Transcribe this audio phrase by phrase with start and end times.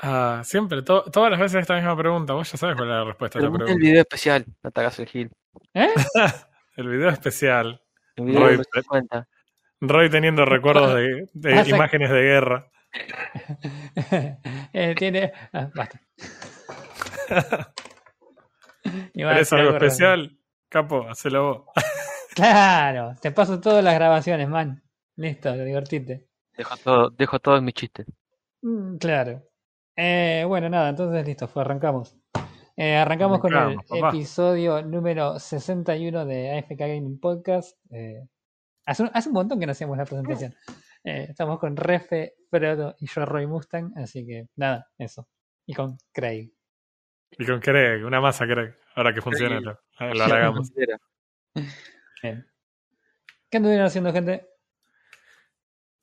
[0.00, 2.32] Ah, siempre, to- todas las veces esta misma pregunta.
[2.34, 3.86] Vos ya sabes cuál es la respuesta a esta mira el pregunta.
[3.86, 5.30] video especial, no te hagas el gil.
[5.74, 5.88] ¿Eh?
[6.76, 7.82] El video especial.
[8.14, 9.28] El video Roy, no se cuenta.
[9.80, 12.70] Roy teniendo recuerdos de, imágenes de guerra.
[14.72, 15.32] Eh, tiene.
[15.52, 16.00] ah, basta.
[19.12, 20.38] ¿Querés algo especial?
[20.68, 21.84] Capo, hacelo vos.
[22.34, 24.82] Claro, te paso todas las grabaciones, man.
[25.16, 26.28] Listo, divertite.
[26.56, 28.04] Dejo todo, dejo todo en mi chiste.
[28.62, 29.42] Mm, claro.
[30.00, 32.16] Eh, bueno, nada, entonces listo, fue, arrancamos.
[32.76, 34.10] Eh, arrancamos con el papá.
[34.10, 37.76] episodio número 61 de AFK Gaming Podcast.
[37.90, 38.24] Eh,
[38.86, 40.54] hace, un, hace un montón que no hacíamos la presentación.
[41.02, 45.26] Eh, estamos con Refe, Frodo y yo, Roy Mustang, así que nada, eso.
[45.66, 46.52] Y con Craig.
[47.32, 48.74] Y con Craig, una masa Craig.
[48.94, 50.72] Ahora que funciona, lo, lo hagamos.
[52.22, 52.46] Bien.
[53.50, 54.46] ¿Qué anduvieron haciendo, gente?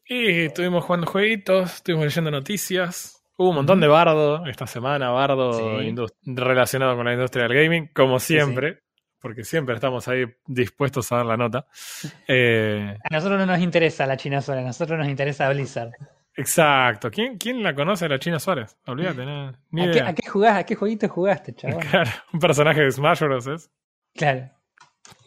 [0.03, 3.24] Y estuvimos jugando jueguitos, estuvimos leyendo noticias.
[3.37, 5.95] Hubo un montón de bardo esta semana, bardo Sí.
[6.25, 8.83] relacionado con la industria del gaming, como siempre,
[9.19, 11.67] porque siempre estamos ahí dispuestos a dar la nota.
[12.27, 15.91] Eh, A nosotros no nos interesa la China sola, a nosotros nos interesa Blizzard.
[16.37, 17.09] exacto.
[17.11, 18.77] ¿Quién, ¿Quién la conoce, la China Suárez?
[18.87, 20.57] Olvídate, no, ni ¿A qué, a qué jugás?
[20.57, 21.79] ¿A qué jueguito jugaste, chaval?
[21.91, 23.47] Claro, un personaje de Smash Bros.
[23.47, 23.69] es.
[24.15, 24.49] Claro.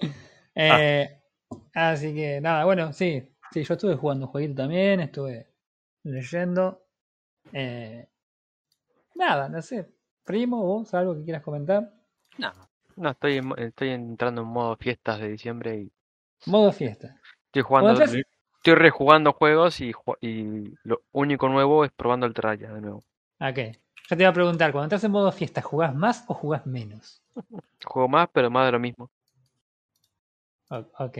[0.61, 1.09] Eh,
[1.73, 3.23] Así que nada, bueno, sí,
[3.53, 5.47] sí, yo estuve jugando un jueguito también, estuve
[6.03, 6.83] leyendo.
[7.53, 8.09] Eh,
[9.15, 9.87] nada, no sé.
[10.25, 11.93] Primo, vos, algo que quieras comentar.
[12.39, 12.53] No,
[12.97, 15.93] no estoy, en estoy entrando en modo fiestas de diciembre y
[16.47, 17.09] Modo fiesta.
[17.47, 22.81] estoy jugando, estoy rejugando juegos y, y lo único nuevo es probando el Terraria de
[22.81, 23.05] nuevo.
[23.41, 23.59] Ok.
[24.11, 27.21] Yo te iba a preguntar, cuando estás en modo fiesta, ¿jugás más o jugás menos?
[27.85, 29.11] Juego más, pero más de lo mismo.
[30.71, 31.19] Ok.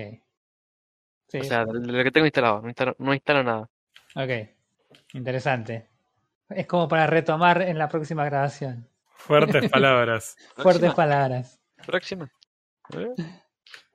[1.29, 3.69] Sí, O sea, de lo que tengo instalado, no instalo, no instalo nada.
[4.15, 4.33] ok.
[5.15, 5.89] Interesante.
[6.51, 8.89] Es como para retomar en la próxima grabación.
[9.13, 10.37] Fuertes palabras.
[10.57, 11.61] Fuertes Próxima, palabras.
[11.87, 12.31] próxima.
[12.95, 13.15] ¿Eh?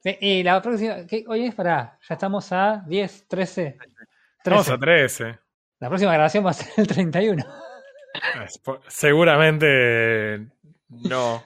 [0.03, 1.23] Sí, y la próxima, ¿qué?
[1.27, 3.77] hoy es para, ya estamos a 10, 13.
[4.45, 4.71] Vamos 13.
[4.73, 5.39] a 13.
[5.79, 7.43] La próxima grabación va a ser el 31.
[8.45, 10.45] Es po- Seguramente
[10.89, 11.41] no.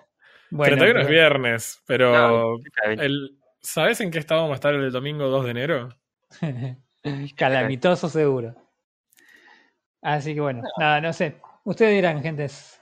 [0.50, 4.91] Bueno, 31 es viernes, pero No, el, ¿sabes en qué estado vamos a estar el
[4.91, 5.90] domingo 2 de enero?
[7.38, 8.56] calamitoso seguro.
[10.02, 11.40] Así que bueno, nada, no sé.
[11.63, 12.80] Ustedes dirán, gentes.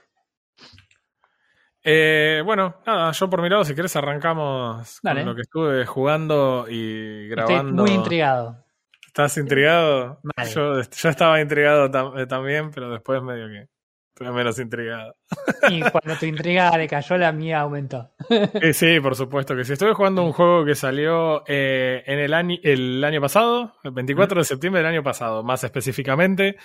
[1.88, 5.20] Eh, bueno, nada, yo por mi lado, si querés arrancamos Dale.
[5.20, 7.82] con lo que estuve jugando y Estoy grabando.
[7.82, 8.64] muy intrigado.
[9.06, 10.20] ¿Estás intrigado?
[10.36, 10.48] Mal.
[10.48, 13.68] Yo, yo estaba intrigado tam- eh, también, pero después medio que
[14.16, 15.14] estuve menos intrigado.
[15.68, 18.12] Y cuando tu intriga le cayó, la mía aumentó.
[18.30, 19.74] Eh, sí, por supuesto que sí.
[19.74, 24.40] Estuve jugando un juego que salió eh, en el año, el año pasado, el 24
[24.40, 26.56] de septiembre del año pasado, más específicamente,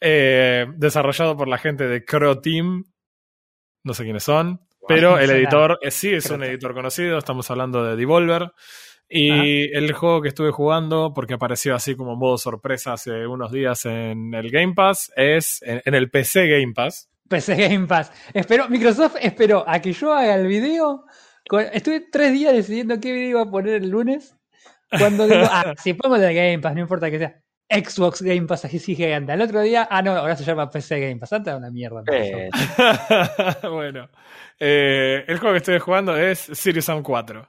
[0.00, 2.84] eh, desarrollado por la gente de Crow Team.
[3.82, 7.16] No sé quiénes son, pero el editor eh, sí es un editor conocido.
[7.16, 8.52] Estamos hablando de Devolver.
[9.08, 13.84] Y el juego que estuve jugando, porque apareció así como modo sorpresa hace unos días
[13.86, 17.08] en el Game Pass, es en, en el PC Game Pass.
[17.28, 18.10] PC Game Pass.
[18.32, 21.04] Espero, Microsoft esperó a que yo haga el video.
[21.48, 24.36] con- Estuve tres días decidiendo qué video iba a poner el lunes.
[24.90, 27.40] Cuando digo, ah, si pongo el Game Pass, no importa que sea
[27.70, 29.34] Xbox Game Pass, así sí anda.
[29.34, 31.32] El otro día, ah, no, ahora se llama PC Game Pass.
[31.34, 32.02] Antes una mierda.
[32.10, 32.50] Eh,
[33.70, 34.08] bueno,
[34.58, 37.48] eh, el juego que estoy jugando es Serious Sam 4.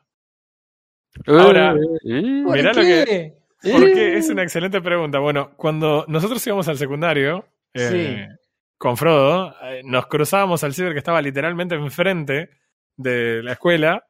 [1.27, 3.33] Ahora- eh, ¿Por mirá lo qué?
[3.61, 5.19] Porque es una excelente pregunta.
[5.19, 8.27] Bueno, cuando nosotros íbamos al secundario eh,
[8.77, 12.49] con Frodo, eh, nos cruzábamos al ciber que estaba literalmente enfrente
[12.95, 14.05] de la escuela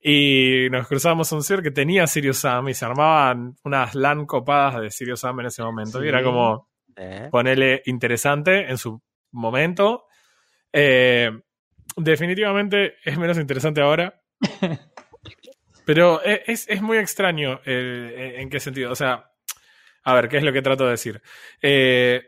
[0.00, 4.26] y nos cruzábamos a un ciber que tenía Sirius Sam y se armaban unas LAN
[4.26, 5.98] copadas de Sirius Sam en ese momento.
[5.98, 6.04] Sí.
[6.04, 7.28] Y era como, eh.
[7.30, 9.00] ponerle interesante en su
[9.32, 10.04] momento.
[10.72, 11.30] Eh,
[11.96, 14.20] definitivamente es menos interesante ahora.
[15.84, 18.92] Pero e- es, es muy extraño eh, en qué sentido.
[18.92, 19.30] O sea,
[20.04, 21.22] a ver, ¿qué es lo que trato de decir?
[21.60, 22.22] Eh,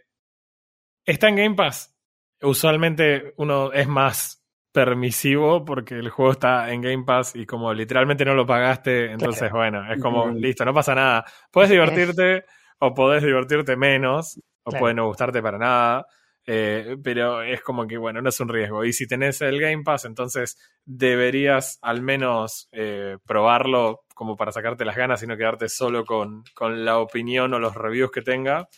[1.04, 1.94] está en Game Pass.
[2.42, 4.42] Usualmente uno es más
[4.72, 9.50] permisivo porque el juego está en Game Pass y como literalmente no lo pagaste, entonces
[9.50, 11.24] bueno, es como listo, no pasa nada.
[11.50, 12.44] Puedes divertirte
[12.80, 14.82] o podés divertirte menos o Claro.
[14.82, 16.06] puede no gustarte para nada.
[16.46, 18.84] Eh, pero es como que, bueno, no es un riesgo.
[18.84, 24.84] Y si tenés el Game Pass, entonces deberías al menos eh, probarlo como para sacarte
[24.84, 28.68] las ganas y no quedarte solo con, con la opinión o los reviews que tenga.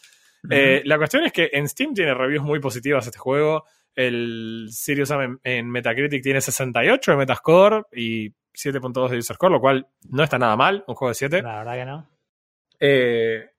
[0.50, 3.64] Eh, la cuestión es que en Steam tiene reviews muy positivas este juego.
[3.94, 9.60] El Sirius Sam en, Metacritic tiene 68 de Metascore y 7.2 de User Score, lo
[9.60, 11.42] cual no está nada mal, un juego de 7.
[11.42, 13.50] La verdad que no.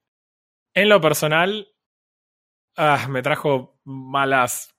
[0.74, 1.68] En lo personal,
[2.80, 4.76] ah, me trajo malas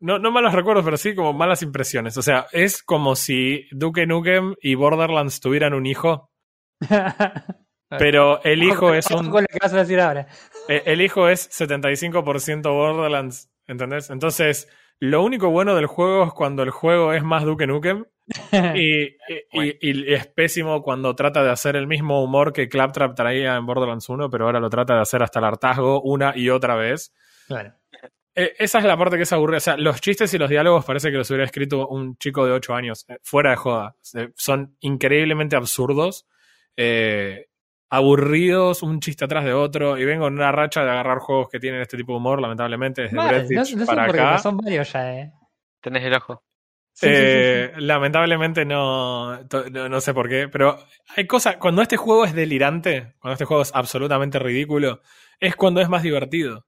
[0.00, 2.18] no, no malos recuerdos, pero sí como malas impresiones.
[2.18, 6.30] O sea, es como si Duke Nukem y Borderlands tuvieran un hijo,
[7.98, 9.30] pero el hijo es un.
[9.30, 10.26] Con lo que vas a decir ahora.
[10.68, 14.10] Eh, El hijo es 75% Borderlands, ¿entendés?
[14.10, 14.68] Entonces,
[15.00, 18.04] lo único bueno del juego es cuando el juego es más Duke Nukem
[18.74, 19.16] y, y-
[19.52, 23.66] y- y es pésimo cuando trata de hacer el mismo humor que Claptrap traía en
[23.66, 27.14] Borderlands 1, pero ahora lo trata de hacer hasta el hartazgo una y otra vez.
[27.46, 27.74] Claro.
[28.36, 29.58] Eh, esa es la parte que es aburrida.
[29.58, 32.52] O sea, los chistes y los diálogos parece que los hubiera escrito un chico de
[32.52, 33.96] 8 años, eh, fuera de joda.
[34.14, 36.26] Eh, son increíblemente absurdos,
[36.76, 37.46] eh,
[37.90, 39.96] aburridos, un chiste atrás de otro.
[39.98, 43.02] Y vengo en una racha de agarrar juegos que tienen este tipo de humor, lamentablemente,
[43.02, 44.30] desde Mal, Breath no, no sé para por qué, acá.
[44.30, 45.32] pero son varios ya, eh.
[45.80, 46.42] Tenés el ojo.
[46.96, 50.78] Sí, sí, sí, Lamentablemente no, no sé por qué, pero
[51.16, 55.00] hay cosas, cuando este juego es delirante, cuando este juego es absolutamente ridículo,
[55.40, 56.66] es cuando es más divertido.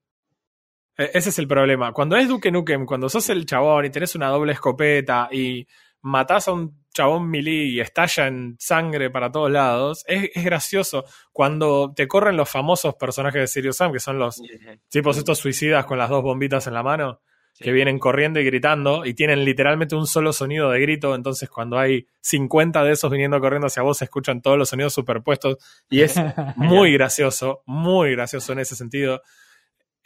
[0.97, 1.93] E- Ese es el problema.
[1.93, 5.67] Cuando es Duke Nukem, cuando sos el chabón y tenés una doble escopeta y
[6.03, 11.05] matás a un chabón melee y estalla en sangre para todos lados, es, es gracioso.
[11.33, 14.41] Cuando te corren los famosos personajes de Serious Sam, que son los
[14.89, 17.21] tipos estos suicidas con las dos bombitas en la mano,
[17.59, 21.79] que vienen corriendo y gritando y tienen literalmente un solo sonido de grito, entonces cuando
[21.79, 25.57] hay 50 de esos viniendo corriendo hacia vos se escuchan todos los sonidos superpuestos
[25.89, 26.17] y es
[26.57, 29.23] muy gracioso, muy gracioso en ese sentido.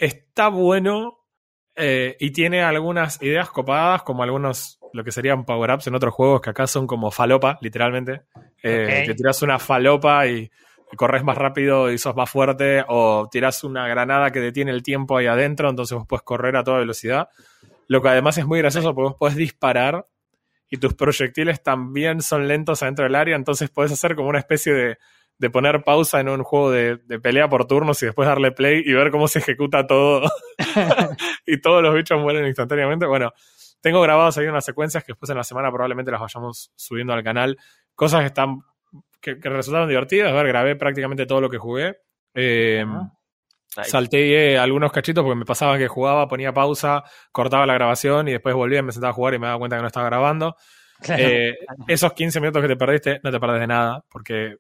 [0.00, 1.19] Está bueno
[1.76, 6.41] eh, y tiene algunas ideas copadas, como algunos, lo que serían power-ups en otros juegos
[6.41, 8.23] que acá son como falopa, literalmente.
[8.62, 9.06] Eh, Ok.
[9.06, 10.50] Que tiras una falopa y
[10.93, 14.82] y corres más rápido y sos más fuerte, o tiras una granada que detiene el
[14.82, 17.29] tiempo ahí adentro, entonces vos puedes correr a toda velocidad.
[17.87, 20.06] Lo que además es muy gracioso porque vos podés disparar
[20.69, 24.73] y tus proyectiles también son lentos adentro del área, entonces podés hacer como una especie
[24.73, 24.99] de,
[25.41, 28.83] de poner pausa en un juego de, de pelea por turnos y después darle play
[28.85, 30.31] y ver cómo se ejecuta todo
[31.47, 33.07] y todos los bichos mueren instantáneamente.
[33.07, 33.33] Bueno,
[33.81, 37.25] tengo grabadas ahí unas secuencias que después en la semana probablemente las vayamos subiendo al
[37.25, 37.57] canal.
[37.95, 38.61] Cosas que están
[39.19, 40.31] que, que resultaron divertidas.
[40.31, 41.97] A ver, grabé prácticamente todo lo que jugué.
[42.35, 42.85] Eh,
[44.13, 47.03] eh, algunos cachitos porque me pasaba que jugaba, ponía pausa,
[47.33, 49.83] cortaba la grabación y después volvía, me sentaba a jugar y me daba cuenta que
[49.83, 50.55] no estaba grabando.
[51.01, 51.23] Claro.
[51.25, 51.55] Eh,
[51.89, 54.57] esos 15 minutos que te perdiste, no te perdés de nada, porque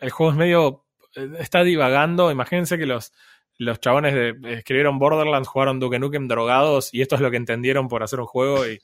[0.00, 0.84] el juego es medio.
[1.16, 2.30] eh, está divagando.
[2.30, 3.12] Imagínense que los,
[3.58, 7.88] los chabones de, escribieron Borderlands, jugaron Duke Nukem drogados y esto es lo que entendieron
[7.88, 8.80] por hacer un juego y,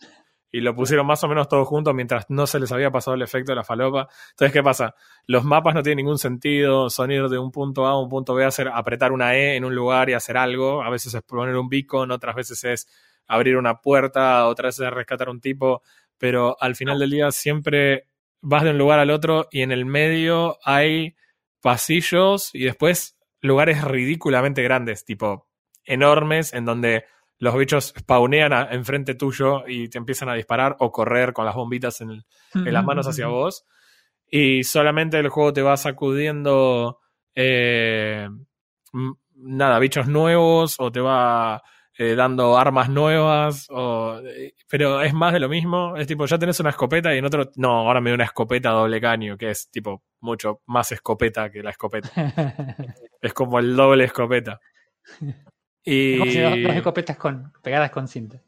[0.51, 3.23] y lo pusieron más o menos todo junto mientras no se les había pasado el
[3.23, 4.09] efecto de la falopa.
[4.31, 4.95] Entonces, ¿qué pasa?
[5.27, 8.35] Los mapas no tienen ningún sentido, son ir de un punto A a un punto
[8.35, 10.83] B, hacer, apretar una E en un lugar y hacer algo.
[10.83, 12.89] A veces es poner un beacon, otras veces es
[13.27, 15.83] abrir una puerta, otras veces es rescatar un tipo,
[16.17, 18.07] pero al final del día siempre
[18.49, 21.17] vas de un lugar al otro y en el medio hay
[21.61, 25.49] pasillos y después lugares ridículamente grandes, tipo
[25.85, 27.05] enormes, en donde
[27.39, 31.55] los bichos spawnean a- enfrente tuyo y te empiezan a disparar o correr con las
[31.57, 33.65] bombitas en, el- en las manos hacia vos.
[34.31, 37.01] Y solamente el juego te va sacudiendo
[37.35, 38.29] eh,
[39.35, 41.63] nada, bichos nuevos o te va
[41.99, 43.67] eh, dando armas nuevas.
[43.71, 45.97] O, eh, pero es más de lo mismo.
[45.97, 47.51] Es tipo, ya tenés una escopeta y en otro.
[47.57, 51.63] No, ahora me da una escopeta doble caño, que es tipo mucho más escopeta que
[51.63, 52.09] la escopeta.
[53.21, 54.61] Es como el doble escopeta.
[55.89, 56.19] Y.
[56.19, 58.43] Como si dos, escopetas con, pegadas con cinta.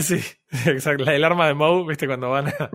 [0.00, 0.20] Sí,
[0.66, 1.10] exacto.
[1.10, 2.06] El arma de Moe, ¿viste?
[2.06, 2.70] Cuando van a,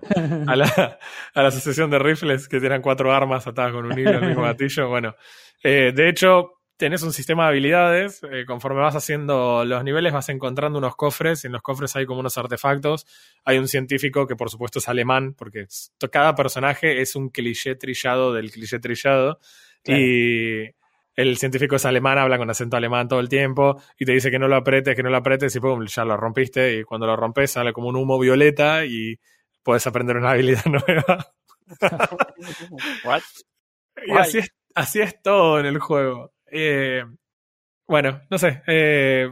[0.50, 0.98] a la,
[1.34, 4.28] a la asociación de rifles que tienen cuatro armas atadas con un hilo en el
[4.30, 4.88] mismo gatillo.
[4.88, 5.14] Bueno,
[5.62, 8.22] eh, de hecho, tenés un sistema de habilidades.
[8.22, 11.44] eh, conforme vas haciendo los niveles, vas encontrando unos cofres.
[11.44, 13.06] Y en los cofres hay como unos artefactos.
[13.44, 15.66] Hay un científico que, por supuesto, es alemán, porque
[16.10, 19.40] cada personaje es un cliché trillado del cliché trillado.
[19.82, 20.00] Claro.
[20.00, 20.74] Y
[21.16, 24.38] el científico es alemán, habla con acento alemán todo el tiempo y te dice que
[24.38, 27.16] no lo apretes, que no lo apretes y pum, ya lo rompiste y cuando lo
[27.16, 29.18] rompes sale como un humo violeta y
[29.64, 31.32] puedes aprender una habilidad nueva.
[33.04, 33.22] What?
[34.06, 36.32] Y así es, así es todo en el juego.
[36.50, 37.04] Eh,
[37.86, 38.62] bueno, no sé.
[38.66, 39.28] eh,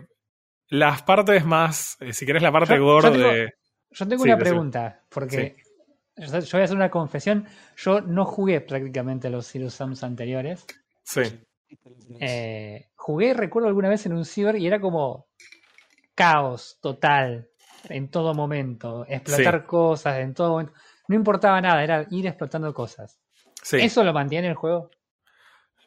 [0.68, 3.52] las partes más, eh, si querés la parte Yo- yo gorda tengo- de...
[3.90, 5.56] Yo tengo Sí, una pregunta, porque
[6.16, 7.46] yo yo voy a hacer una confesión.
[7.76, 10.66] Yo no jugué prácticamente a los Zero Sums anteriores.
[11.04, 11.22] Sí,
[12.20, 15.26] Eh, jugué, recuerdo alguna vez en un ciber y era como
[16.14, 17.48] caos total
[17.88, 19.04] en todo momento.
[19.08, 20.72] Explotar cosas en todo momento.
[21.08, 23.20] No importaba nada, era ir explotando cosas.
[23.62, 23.78] sí.
[23.78, 24.90] ¿Eso lo mantiene el juego?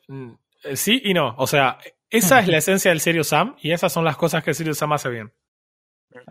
[0.07, 0.33] Mm,
[0.75, 1.35] Sí y no.
[1.37, 1.77] O sea,
[2.09, 4.77] esa es la esencia del Serious Sam y esas son las cosas que el Serious
[4.77, 5.33] Sam hace bien.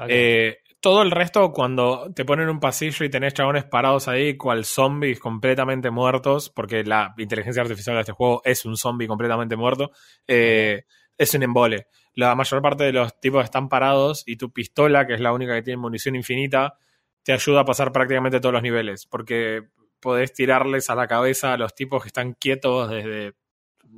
[0.09, 4.65] Eh, todo el resto, cuando te ponen un pasillo y tenés chabones parados ahí, cual
[4.65, 9.91] zombies completamente muertos, porque la inteligencia artificial de este juego es un zombie completamente muerto,
[10.27, 10.85] eh,
[11.17, 11.87] es un embole.
[12.15, 15.55] la mayor parte de los tipos están parados y tu pistola, que es la única
[15.55, 16.75] que tiene munición infinita,
[17.23, 19.63] te ayuda a pasar prácticamente todos los niveles, porque
[20.01, 23.35] podés tirarles a la cabeza a los tipos que están quietos desde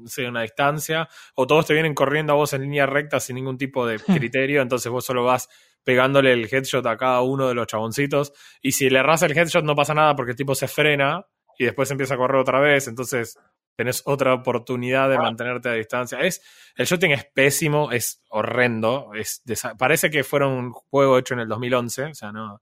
[0.07, 3.59] sé, una distancia, o todos te vienen corriendo a vos en línea recta sin ningún
[3.59, 3.99] tipo de
[4.31, 5.49] criterio, entonces vos solo vas
[5.85, 9.65] pegándole el headshot a cada uno de los chaboncitos, y si le erras el headshot
[9.65, 11.25] no pasa nada porque el tipo se frena
[11.59, 13.39] y después empieza a correr otra vez, entonces
[13.77, 16.21] tenés otra oportunidad de mantenerte a distancia.
[16.21, 16.43] Es,
[16.77, 19.43] el shooting es pésimo, es horrendo, es
[19.79, 22.61] parece que fuera un juego hecho en el 2011, o sea, no,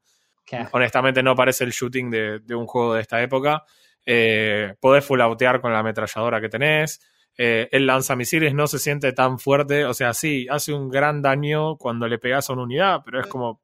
[0.73, 3.64] honestamente no parece el shooting de, de un juego de esta época.
[4.04, 7.00] Eh, podés fullautear con la ametralladora que tenés.
[7.40, 9.85] Eh, el lanzamisiles no se siente tan fuerte.
[9.85, 13.26] O sea, sí, hace un gran daño cuando le pegas a una unidad, pero es
[13.28, 13.61] como.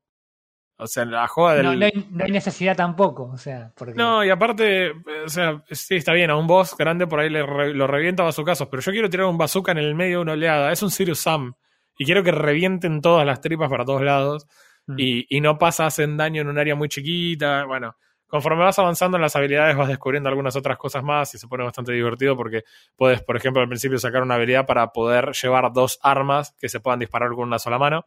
[0.76, 1.64] O sea, la joda del.
[1.66, 5.28] No, no hay, no hay necesidad tampoco, o sea, porque No, y aparte, eh, o
[5.28, 8.26] sea, sí, está bien, a un boss grande por ahí le re- lo revienta a
[8.26, 10.72] bazucazos, pero yo quiero tirar un bazooka en el medio de una oleada.
[10.72, 11.54] Es un Sirius Sam.
[11.96, 14.46] Y quiero que revienten todas las tripas para todos lados.
[14.86, 14.94] Mm.
[14.98, 17.64] Y, y no pasa, hacen daño en un área muy chiquita.
[17.66, 17.94] Bueno,
[18.34, 21.62] conforme vas avanzando en las habilidades, vas descubriendo algunas otras cosas más y se pone
[21.62, 22.64] bastante divertido porque
[22.96, 26.80] puedes, por ejemplo, al principio sacar una habilidad para poder llevar dos armas que se
[26.80, 28.06] puedan disparar con una sola mano.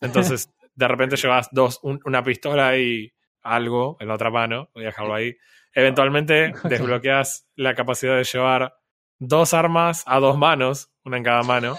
[0.00, 4.68] Entonces, de repente llevas dos, un- una pistola y algo en la otra mano.
[4.74, 5.36] Voy a dejarlo ahí.
[5.72, 8.74] Eventualmente desbloqueas la capacidad de llevar
[9.20, 11.76] dos armas a dos manos, una en cada mano.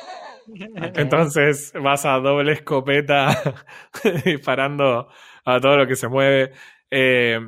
[0.96, 3.28] Entonces vas a doble escopeta
[4.24, 5.10] disparando
[5.44, 6.54] a todo lo que se mueve.
[6.90, 7.42] Eh,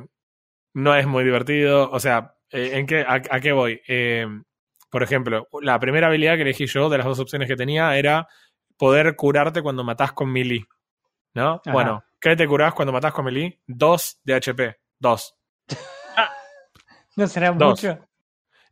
[0.76, 1.90] no es muy divertido.
[1.90, 3.80] O sea, eh, ¿en qué, a, a qué voy?
[3.88, 4.26] Eh,
[4.90, 8.28] por ejemplo, la primera habilidad que elegí yo de las dos opciones que tenía era
[8.76, 10.66] poder curarte cuando matás con melee.
[11.32, 11.62] ¿No?
[11.64, 11.72] Ajá.
[11.72, 13.58] Bueno, ¿qué te curás cuando matás con melee?
[13.66, 14.76] Dos de HP.
[14.98, 15.34] Dos.
[17.16, 17.82] no será Dos.
[17.82, 18.06] mucho.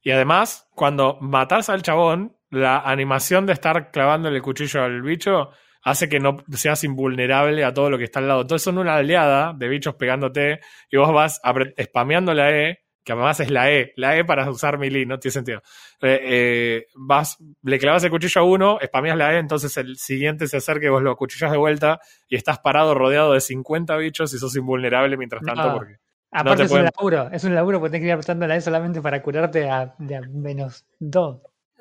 [0.03, 5.53] Y además, cuando matás al chabón, la animación de estar clavándole el cuchillo al bicho
[5.85, 8.41] hace que no seas invulnerable a todo lo que está al lado.
[8.43, 10.61] Entonces son una oleada de bichos pegándote
[10.91, 11.41] y vos vas
[11.83, 15.33] spameando la E, que además es la E, la E para usar melee, no tiene
[15.33, 15.63] sentido.
[16.01, 20.47] Eh, eh, vas, le clavas el cuchillo a uno, spameas la E, entonces el siguiente
[20.49, 24.33] se acerca y vos lo acuchillas de vuelta y estás parado rodeado de 50 bichos
[24.33, 25.75] y sos invulnerable mientras tanto No.
[25.75, 25.97] porque
[26.37, 28.57] Aparte te es pueden- un laburo, es un laburo porque tenés que ir apretando la
[28.57, 31.41] E solamente para curarte a, de a menos dos.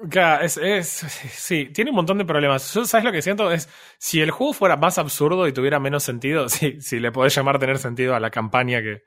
[0.10, 2.74] Claro, es, es, sí, tiene un montón de problemas.
[2.74, 3.52] Yo, ¿sabes lo que siento?
[3.52, 7.34] Es, si el juego fuera más absurdo y tuviera menos sentido, sí, si le podés
[7.36, 9.04] llamar tener sentido a la campaña que,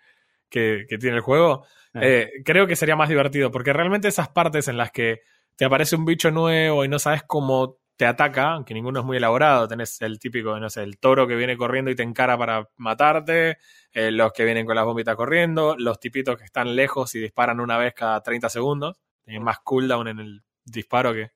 [0.51, 2.01] que, que tiene el juego, Ah.
[2.05, 5.23] eh, creo que sería más divertido, porque realmente esas partes en las que
[5.57, 9.17] te aparece un bicho nuevo y no sabes cómo te ataca, aunque ninguno es muy
[9.19, 12.69] elaborado, tenés el típico, no sé, el toro que viene corriendo y te encara para
[12.77, 13.59] matarte,
[13.93, 17.61] eh, los que vienen con las bombitas corriendo, los tipitos que están lejos y disparan
[17.61, 21.31] una vez cada 30 segundos, tienen más cooldown en el disparo que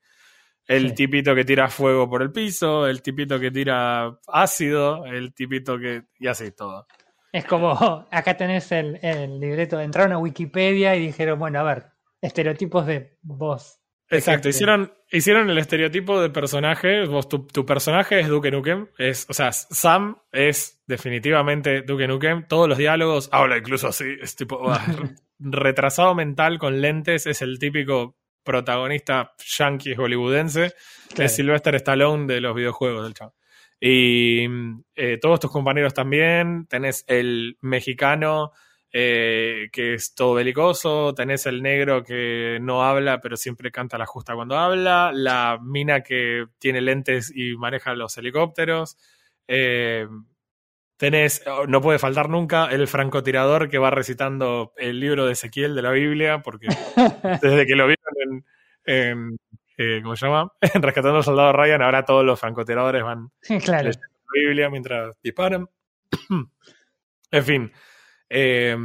[0.67, 0.95] el Sí.
[0.95, 6.03] tipito que tira fuego por el piso, el tipito que tira ácido, el tipito que...
[6.19, 6.87] y así todo.
[7.33, 7.73] Es como,
[8.11, 11.87] acá tenés el, el libreto, entraron a Wikipedia y dijeron, bueno, a ver,
[12.21, 13.79] estereotipos de voz.
[14.13, 17.07] Exacto, hicieron, hicieron el estereotipo de personaje.
[17.07, 18.89] Vos, tu, tu personaje es Duke Nukem.
[18.99, 22.45] Es, o sea, Sam es definitivamente Duke Nukem.
[22.49, 24.85] Todos los diálogos, habla incluso así, es tipo ah,
[25.39, 27.27] retrasado mental con lentes.
[27.29, 30.73] Es el típico protagonista yankee hollywoodense.
[31.09, 31.25] Claro.
[31.25, 33.35] Es Sylvester Stallone de los videojuegos del chavo.
[33.81, 34.47] Y
[34.95, 36.67] eh, todos tus compañeros también.
[36.67, 38.53] Tenés el mexicano
[38.93, 41.15] eh, que es todo belicoso.
[41.15, 45.13] Tenés el negro que no habla, pero siempre canta la justa cuando habla.
[45.15, 48.99] La mina que tiene lentes y maneja los helicópteros.
[49.49, 50.07] Eh,
[51.01, 55.75] tenés, oh, no puede faltar nunca, el francotirador que va recitando el libro de Ezequiel
[55.75, 56.69] de la Biblia, porque
[57.43, 58.45] desde que lo vieron en,
[58.85, 59.39] en,
[59.79, 60.53] eh, ¿cómo se llama?
[60.75, 63.31] En Rescatando al Soldado Ryan, ahora todos los francotiradores van
[63.65, 63.89] claro.
[63.89, 65.71] leyendo la Biblia mientras disparan.
[67.31, 67.73] en fin.
[68.29, 68.77] Eh,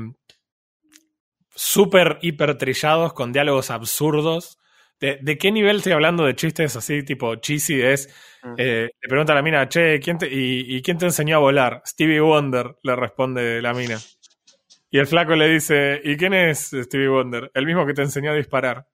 [1.58, 4.58] Súper hiper trillados con diálogos absurdos.
[5.00, 7.82] ¿De, de qué nivel estoy hablando de chistes así, tipo cheesy?
[7.82, 8.10] Es.
[8.44, 8.54] Mm.
[8.58, 11.40] eh, le pregunta a la mina, che, ¿quién te, y, y quién te enseñó a
[11.40, 11.82] volar?
[11.86, 13.98] Stevie Wonder, le responde la mina.
[14.90, 17.52] Y el flaco le dice, ¿y quién es Stevie Wonder?
[17.54, 18.88] El mismo que te enseñó a disparar.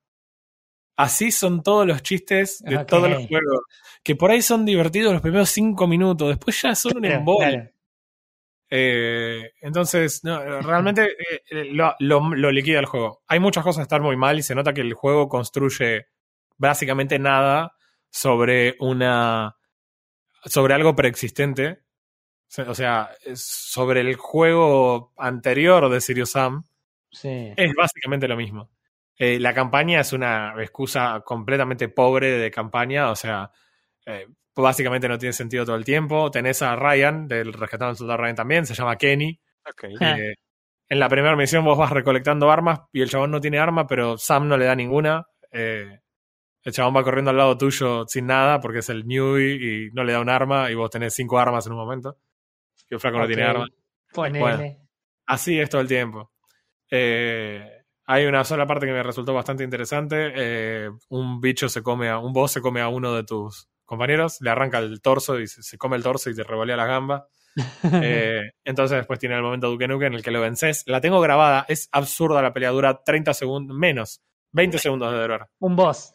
[0.97, 3.61] Así son todos los chistes de todos los juegos.
[4.03, 7.73] Que por ahí son divertidos los primeros cinco minutos, después ya son un embole.
[8.73, 13.21] Eh, entonces, no, realmente eh, eh, lo, lo- lo liquida el juego.
[13.27, 16.07] Hay muchas cosas que están muy mal y se nota que el juego construye
[16.57, 17.75] básicamente nada
[18.09, 19.57] sobre una.
[20.45, 21.81] sobre algo preexistente.
[22.67, 26.63] O sea, sobre el juego anterior de Sirius Sam.
[27.09, 27.53] Sí.
[27.55, 28.69] Es básicamente lo mismo.
[29.17, 33.51] Eh, la campaña es una excusa completamente pobre de campaña, o sea,
[34.05, 36.29] eh, básicamente no tiene sentido todo el tiempo.
[36.31, 39.39] Tenés a Ryan, del Rescatado del Soldado Ryan también, se llama Kenny.
[39.69, 39.85] Ok.
[39.99, 40.17] Ah.
[40.17, 40.35] Eh,
[40.89, 44.17] en la primera misión vos vas recolectando armas y el chabón no tiene arma, pero
[44.17, 45.25] Sam no le da ninguna.
[45.51, 46.01] Eh,
[46.63, 50.03] el chabón va corriendo al lado tuyo sin nada porque es el Newbie y no
[50.03, 52.17] le da un arma y vos tenés cinco armas en un momento.
[52.89, 53.67] Y el flaco no tiene arma.
[54.13, 54.39] Ponele.
[54.39, 54.77] Bueno.
[55.27, 56.31] Así es todo el tiempo.
[56.89, 57.65] Eh,
[58.05, 60.33] hay una sola parte que me resultó bastante interesante.
[60.35, 64.39] Eh, un bicho se come a, un boss se come a uno de tus compañeros,
[64.39, 67.23] le arranca el torso y se, se come el torso y te revolea las gambas.
[68.03, 70.83] Eh, entonces después tiene el momento Duke Nukem en el que lo vences.
[70.87, 74.21] La tengo grabada, es absurda la pelea, dura 30 segundos, menos,
[74.53, 75.49] 20 segundos de durar.
[75.59, 76.13] Un boss.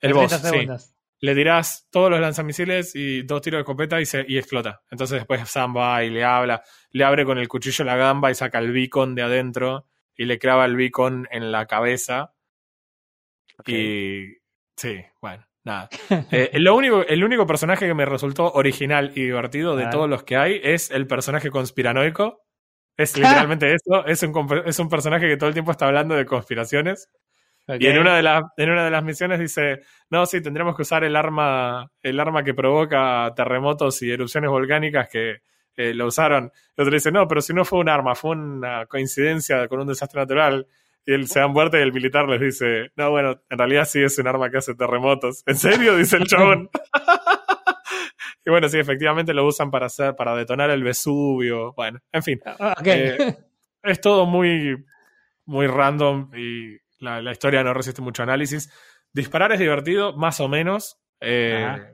[0.00, 0.94] El boss, 30 sí.
[1.20, 4.80] Le tirás todos los lanzamisiles y dos tiros de escopeta y, se, y explota.
[4.90, 8.34] Entonces después Sam va y le habla, le abre con el cuchillo la gamba y
[8.34, 12.32] saca el beacon de adentro y le clava el beacon en la cabeza.
[13.66, 14.38] Y
[14.76, 15.88] sí, bueno, nada.
[16.32, 20.24] Eh, lo único, el único personaje que me resultó original y divertido de todos los
[20.24, 22.42] que hay es el personaje conspiranoico.
[22.96, 24.04] Es literalmente eso.
[24.06, 27.08] Es un, es un personaje que todo el tiempo está hablando de conspiraciones.
[27.78, 30.82] Y en una, de las en una de las misiones dice, no, sí, tendremos que
[30.82, 35.42] usar el arma, el arma que provoca terremotos y erupciones volcánicas que
[35.76, 36.50] eh, lo usaron.
[36.76, 39.86] El otro dice, no, pero si no fue un arma, fue una coincidencia con un
[39.86, 40.66] desastre natural.
[41.08, 44.02] Y él se dan vuelta y el militar les dice, no, bueno, en realidad sí
[44.02, 45.42] es un arma que hace terremotos.
[45.46, 45.96] ¿En serio?
[45.96, 46.68] Dice el chabón.
[48.44, 51.72] y bueno, sí, efectivamente lo usan para hacer, para detonar el Vesubio.
[51.72, 53.38] Bueno, en fin Ah, eh,
[53.84, 54.84] es todo muy,
[55.46, 58.70] muy random y la, la historia no resiste mucho análisis.
[59.10, 61.90] Disparar es divertido, más o menos, eh,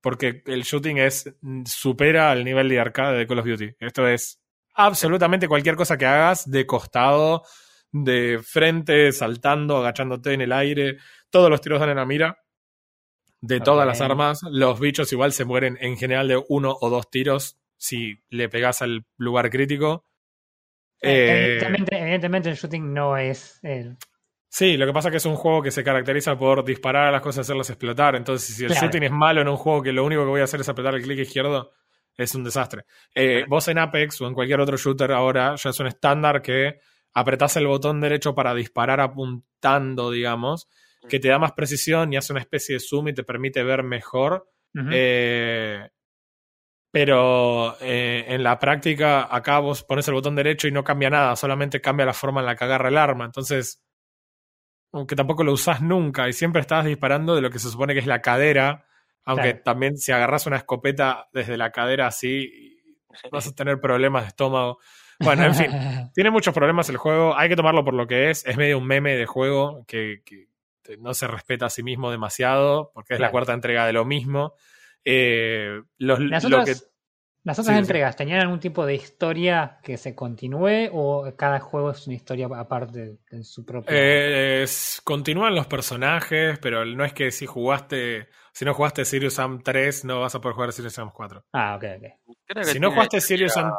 [0.00, 1.32] porque el shooting es
[1.66, 3.76] supera al nivel de arcade de Call of Duty.
[3.78, 4.42] Esto es
[4.74, 7.44] absolutamente cualquier cosa que hagas de costado,
[7.92, 10.98] de frente, saltando, agachándote en el aire.
[11.30, 12.38] Todos los tiros dan en la mira.
[13.42, 17.10] De todas las armas, los bichos igual se mueren en general de uno o dos
[17.10, 20.04] tiros si le pegas al lugar crítico.
[21.00, 23.96] Eh, evidentemente, evidentemente el shooting no es el.
[24.50, 27.12] Sí, lo que pasa es que es un juego que se caracteriza por disparar a
[27.12, 28.16] las cosas y hacerlas explotar.
[28.16, 28.86] Entonces, si el Claro.
[28.86, 30.94] shooting es malo en un juego que lo único que voy a hacer es apretar
[30.94, 31.70] el clic izquierdo,
[32.16, 32.84] es un desastre.
[33.14, 36.80] Eh, vos en Apex o en cualquier otro shooter ahora ya es un estándar que
[37.14, 40.68] apretás el botón derecho para disparar apuntando, digamos,
[41.08, 43.82] que te da más precisión y hace una especie de zoom y te permite ver
[43.82, 44.50] mejor.
[44.92, 45.88] Eh,
[46.92, 51.36] pero eh, en la práctica, acá vos pones el botón derecho y no cambia nada,
[51.36, 53.24] solamente cambia la forma en la que agarra el arma.
[53.24, 53.82] Entonces,
[54.92, 58.00] aunque tampoco lo usás nunca y siempre estás disparando de lo que se supone que
[58.00, 58.86] es la cadera,
[59.24, 59.62] aunque Claro.
[59.62, 62.82] también si agarras una escopeta desde la cadera así,
[63.30, 64.78] vas a tener problemas de estómago.
[65.22, 65.70] Bueno, en fin,
[66.14, 68.86] tiene muchos problemas el juego, hay que tomarlo por lo que es, es medio un
[68.86, 70.48] meme de juego que, que
[70.98, 74.54] no se respeta a sí mismo demasiado, porque es la cuarta entrega de lo mismo.
[75.04, 76.74] Eh, los, Las lo otras, que,
[77.44, 77.80] las otras sí, sí.
[77.82, 82.48] entregas, ¿tenían algún tipo de historia que se continúe o cada juego es una historia
[82.54, 83.96] aparte en su propio?
[83.96, 89.34] eh, es- continúan los personajes, pero no es que si jugaste, si no jugaste Sirius
[89.34, 91.44] Sam 3, no vas a poder jugar Sirius Sam 4.
[91.52, 92.36] Ah, ok, ok.
[92.46, 93.72] Creo que Si no jugaste Sirius Sam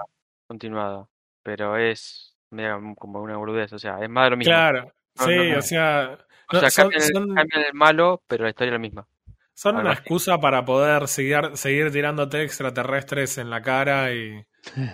[0.47, 1.07] continuada,
[1.43, 4.51] pero es medio como una boludez, o sea, es más de lo mismo.
[4.51, 5.59] Claro, No, sí, no, no.
[5.59, 6.17] o sea,
[6.51, 9.07] O sea, son, cambian, el, son- cambian el malo, pero la historia es la misma.
[9.53, 14.43] son una excusa para poder seguir, seguir tirándote extraterrestres en la cara y,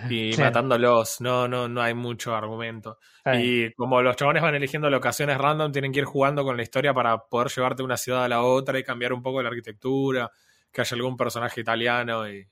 [0.08, 0.50] y Claro.
[0.50, 1.20] matándolos.
[1.20, 2.98] No, no, no hay mucho argumento.
[3.34, 6.94] Y como los chabones van eligiendo locaciones random, tienen que ir jugando con la historia
[6.94, 10.30] para poder llevarte de una ciudad a la otra y cambiar un poco la arquitectura,
[10.72, 12.46] que haya algún personaje italiano y,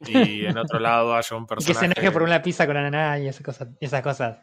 [0.00, 1.86] y en otro lado haya un Y que se personaje.
[2.00, 3.68] enoje por una pizza con ananá y esas cosas.
[3.80, 4.38] Esas cosas.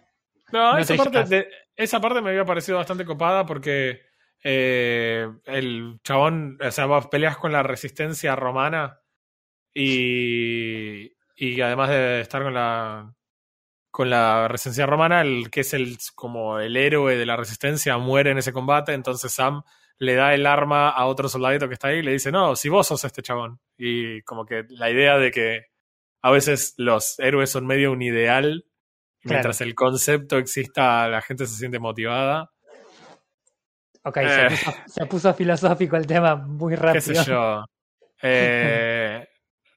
[0.52, 1.30] No, No esa, te parte llevas.
[1.30, 4.02] de- esa parte me había parecido bastante copada porque
[4.44, 9.00] eh, el chabón, o sea, vos peleas con la resistencia romana
[9.74, 13.14] y, y además de estar con la
[13.90, 18.32] con la resistencia romana, el que es el como el héroe de la resistencia muere
[18.32, 19.64] en ese combate, entonces Sam
[20.02, 22.70] le da el arma a otro soldadito que está ahí y le dice, no, si
[22.70, 23.60] vos sos este chabón.
[23.78, 25.66] Y como que la idea de que
[26.24, 28.66] a veces los héroes son medio un ideal,
[29.24, 32.52] mientras el concepto exista, la gente se siente motivada.
[34.04, 34.50] Ok, Eh.
[34.50, 36.94] se, puso, se puso filosófico el tema muy rápido.
[36.94, 37.64] qué sé yo.
[38.24, 39.28] Eh,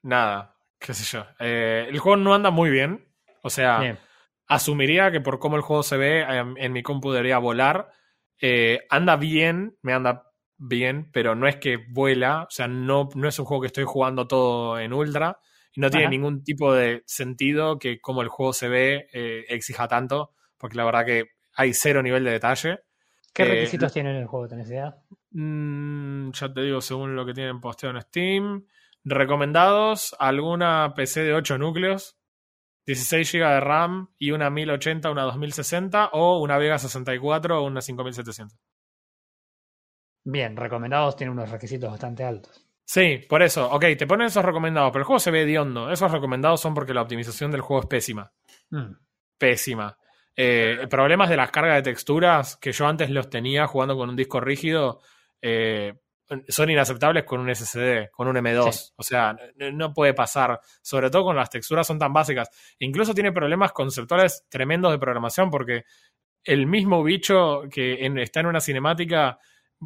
[0.01, 1.23] nada, qué sé yo.
[1.39, 3.07] Eh, el juego no anda muy bien.
[3.43, 3.99] O sea, Bien.
[4.47, 7.91] asumiría que por cómo el juego se ve, en, en mi compu debería volar.
[8.39, 12.43] Eh, anda bien, me anda bien, pero no es que vuela.
[12.43, 15.39] O sea, no, no es un juego que estoy jugando todo en ultra.
[15.73, 19.87] Y no tiene ningún tipo de sentido que como el juego se ve eh, exija
[19.87, 20.31] tanto.
[20.57, 22.79] Porque la verdad que hay cero nivel de detalle.
[23.33, 24.47] ¿Qué eh, requisitos tiene el juego?
[24.47, 24.95] ¿Tenés idea?
[25.31, 28.65] Mm, ya te digo, según lo que tienen posteado en Steam,
[29.03, 32.17] recomendados alguna PC de 8 núcleos,
[32.85, 37.81] 16 GB de RAM y una 1080, una 2060 o una Vega 64 o una
[37.81, 38.57] 5700.
[40.25, 42.65] Bien, recomendados tienen unos requisitos bastante altos.
[42.83, 43.69] Sí, por eso.
[43.71, 45.91] Ok, te ponen esos recomendados, pero el juego se ve hediondo.
[45.91, 48.31] Esos recomendados son porque la optimización del juego es pésima.
[48.69, 48.93] Mm.
[49.37, 49.97] Pésima.
[50.35, 54.15] Eh, problemas de las cargas de texturas que yo antes los tenía jugando con un
[54.15, 55.01] disco rígido
[55.41, 55.93] eh,
[56.47, 58.71] son inaceptables con un SSD, con un M2.
[58.71, 58.91] Sí.
[58.95, 59.35] O sea,
[59.73, 60.59] no puede pasar.
[60.81, 62.49] Sobre todo con las texturas son tan básicas.
[62.79, 65.83] Incluso tiene problemas conceptuales tremendos de programación porque
[66.43, 69.37] el mismo bicho que en- está en una cinemática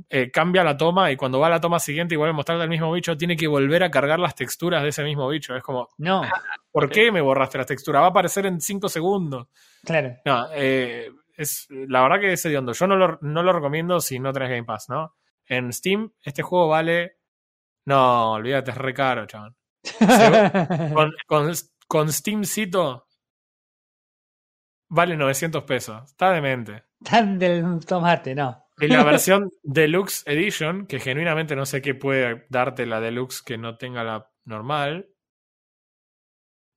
[0.09, 2.63] eh, cambia la toma y cuando va a la toma siguiente y vuelve a mostrarte
[2.63, 5.55] el mismo bicho, tiene que volver a cargar las texturas de ese mismo bicho.
[5.55, 6.21] Es como, No,
[6.71, 8.01] ¿por qué me borraste las texturas?
[8.01, 9.47] Va a aparecer en 5 segundos.
[9.83, 10.15] claro.
[10.25, 12.71] No, eh, es, la verdad que es hediondo.
[12.73, 15.15] Yo no lo, no lo recomiendo si no tenés Game Pass, ¿no?
[15.49, 17.17] En Steam, este juego vale.
[17.85, 19.55] No, olvídate, es re caro, chaval.
[20.93, 21.53] Con, con,
[21.87, 23.07] con Steamcito
[24.89, 26.03] vale 900 pesos.
[26.05, 26.83] Está demente.
[27.03, 28.65] Tan del tomate, no.
[28.79, 33.57] Y la versión Deluxe Edition, que genuinamente no sé qué puede darte la Deluxe que
[33.57, 35.09] no tenga la normal,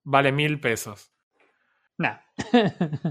[0.05, 1.13] vale mil pesos.
[1.99, 2.19] No.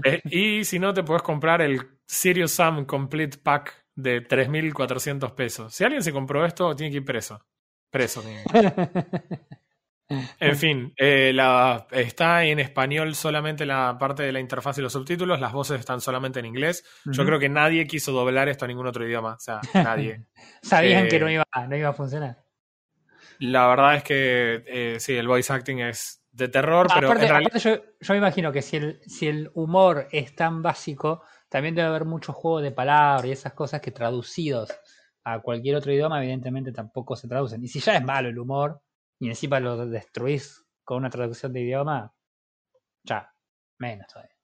[0.04, 5.74] Eh, y si no, te puedes comprar el Serious Sam Complete Pack de 3.400 pesos.
[5.74, 7.44] Si alguien se compró esto, tiene que ir preso.
[7.90, 8.22] Preso.
[8.22, 9.40] tiene que ir.
[10.40, 14.92] En fin, eh, la, está en español solamente la parte de la interfaz y los
[14.92, 15.40] subtítulos.
[15.40, 16.84] Las voces están solamente en inglés.
[17.04, 19.34] Yo creo que nadie quiso doblar esto a ningún otro idioma.
[19.34, 20.26] O sea, nadie.
[20.62, 22.44] Sabían eh, que no iba, no iba a funcionar.
[23.38, 27.30] La verdad es que eh, sí, el voice acting es de terror, pero aparte, en
[27.30, 27.50] realidad.
[27.56, 31.22] aparte yo, yo me imagino que si el, si el humor es tan básico,
[31.52, 34.70] también debe haber mucho juego de palabras y esas cosas que traducidos
[35.22, 37.62] a cualquier otro idioma, evidentemente tampoco se traducen.
[37.62, 38.80] Y si ya es malo el humor,
[39.20, 42.10] y encima lo destruís con una traducción de idioma,
[43.04, 43.30] ya,
[43.78, 44.34] menos todavía.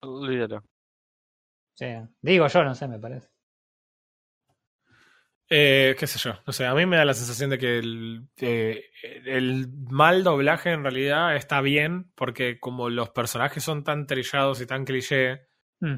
[0.00, 0.64] Olvídalo.
[1.74, 1.86] Sí,
[2.22, 3.28] digo yo, no sé, me parece.
[5.50, 8.28] Eh, qué sé yo, no sé, a mí me da la sensación de que el,
[8.38, 8.82] eh,
[9.26, 14.66] el mal doblaje en realidad está bien, porque como los personajes son tan trillados y
[14.66, 15.46] tan cliché,
[15.80, 15.96] Mm.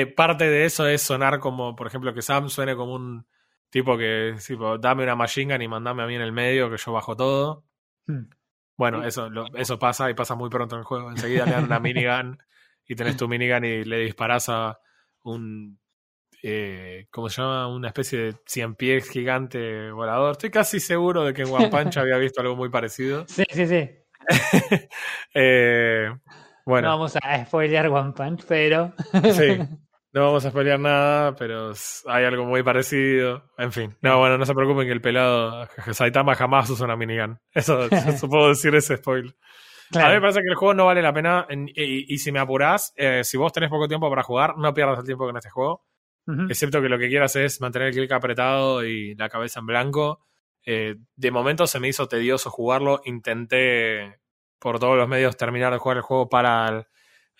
[0.00, 3.26] Eh, parte de eso es sonar como, por ejemplo, que Sam suene como un
[3.70, 6.76] tipo que, tipo, dame una machine gun y mandame a mí en el medio, que
[6.76, 7.64] yo bajo todo.
[8.06, 8.22] Mm.
[8.76, 11.10] Bueno, eso, lo- eso pasa y pasa muy pronto en el juego.
[11.10, 12.38] Enseguida le dan una minigun
[12.86, 14.78] y tenés tu minigun y le disparas a
[15.22, 15.78] un.
[16.42, 17.66] Eh, ¿Cómo se llama?
[17.68, 20.32] Una especie de cien pies gigante volador.
[20.32, 23.24] Estoy casi seguro de que en One Punch había visto algo muy parecido.
[23.28, 23.90] Sí, sí, sí.
[25.34, 26.08] Eh,
[26.64, 28.92] bueno, No vamos a spoilear One Punch, pero.
[29.32, 29.58] sí.
[30.16, 31.72] No vamos a spoilear nada, pero
[32.06, 33.50] hay algo muy parecido.
[33.58, 33.94] En fin.
[34.00, 37.38] No, bueno, no se preocupen que el pelado Saitama jamás usa una minigun.
[37.52, 39.34] Eso, eso puedo decir ese spoiler.
[39.94, 41.44] A mí me parece que el juego no vale la pena.
[41.50, 44.72] en- y, y si me apurás, eh, si vos tenés poco tiempo para jugar, no
[44.72, 45.84] pierdas el tiempo con este juego.
[46.48, 50.24] Excepto que lo que quieras es mantener el clic apretado y la cabeza en blanco.
[50.64, 53.02] Eh, de momento se me hizo tedioso jugarlo.
[53.04, 54.18] Intenté
[54.58, 56.88] por todos los medios terminar de jugar el juego para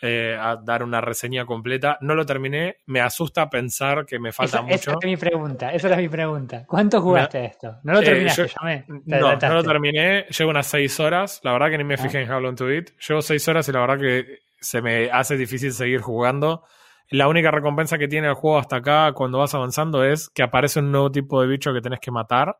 [0.02, 1.96] eh, a dar una reseña completa.
[2.02, 2.76] No lo terminé.
[2.86, 4.98] Me asusta pensar que me falta Esa, esa mucho.
[5.00, 6.64] era mi pregunta, esa era mi pregunta.
[6.66, 7.78] ¿Cuánto jugaste esto?
[7.82, 8.82] No lo Eh, terminaste, yo- ya me.
[8.82, 10.26] te No, no lo terminé.
[10.26, 11.40] Llevo unas 6 horas.
[11.44, 11.98] La verdad que ni me Ah.
[11.98, 12.90] fijé en How Long to Beat.
[13.08, 16.64] Llevo 6 horas y la verdad que se me hace difícil seguir jugando.
[17.10, 20.80] La única recompensa que tiene el juego hasta acá cuando vas avanzando es que aparece
[20.80, 22.56] un nuevo tipo de bicho que tenés que matar.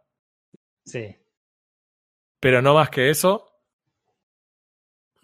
[0.85, 1.17] Sí.
[2.41, 3.45] Pero no más que eso.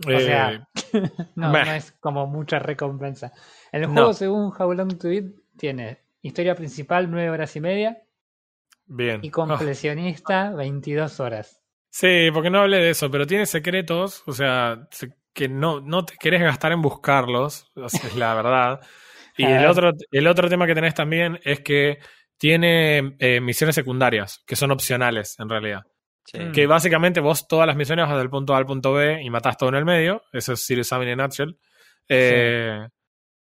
[0.07, 0.69] O Eh, sea,
[1.37, 3.33] no, no es como mucha recompensa.
[3.73, 3.89] El No.
[3.95, 5.27] juego, según How Long to Beat,
[5.57, 8.03] tiene historia principal 9 horas y media
[8.87, 9.21] bien.
[9.23, 11.61] y Ah, completionista 22 horas.
[11.91, 16.05] sí, porque no hablé de eso, pero tiene secretos, o sea, se- que no, no
[16.05, 18.81] te querés gastar en buscarlos, es la verdad.
[19.37, 19.71] Y el Ah.
[19.71, 21.99] otro, el otro tema que tenés también es que
[22.39, 25.83] tiene eh, misiones secundarias, que son opcionales en realidad.
[26.25, 26.39] Sí.
[26.39, 26.53] Mm.
[26.53, 29.57] Que básicamente vos todas las misiones vas del punto A al punto B y matás
[29.57, 30.23] todo en el medio.
[30.33, 31.57] Eso es Serious Sam in a nutshell.
[32.09, 32.89] Eh,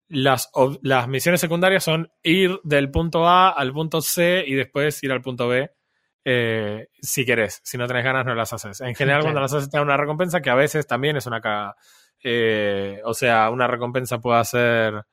[0.09, 0.51] las,
[0.83, 5.21] las misiones secundarias son ir del punto A al punto C y después ir al
[5.23, 5.71] punto B.
[6.25, 8.81] eh, si querés, si no tenés ganas no las haces.
[8.83, 9.25] En general Claro.
[9.25, 11.77] cuando las haces te dan una recompensa que a veces también es una cagada.
[12.23, 15.05] Eh, o sea, una recompensa puede ser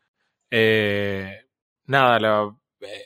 [0.52, 1.46] eh,
[1.86, 3.06] nada, lo, eh,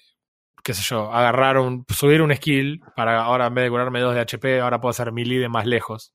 [0.69, 4.13] qué sé yo, agarrar un, subir un skill para ahora en vez de curarme 2
[4.13, 6.13] de HP, ahora puedo hacer melee de más lejos.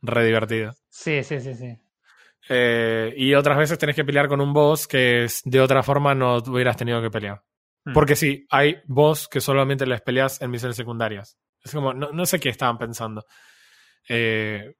[0.00, 0.72] Re divertido.
[0.88, 1.76] Sí, sí, sí, sí.
[2.48, 6.38] Eh, y otras veces tenés que pelear con un boss que de otra forma no
[6.38, 7.42] hubieras tenido que pelear.
[7.84, 7.92] Mm.
[7.92, 11.36] Porque sí, hay boss que solamente les peleas en misiones secundarias.
[11.62, 13.26] Es como, no, no sé qué estaban pensando.
[14.08, 14.76] Eh,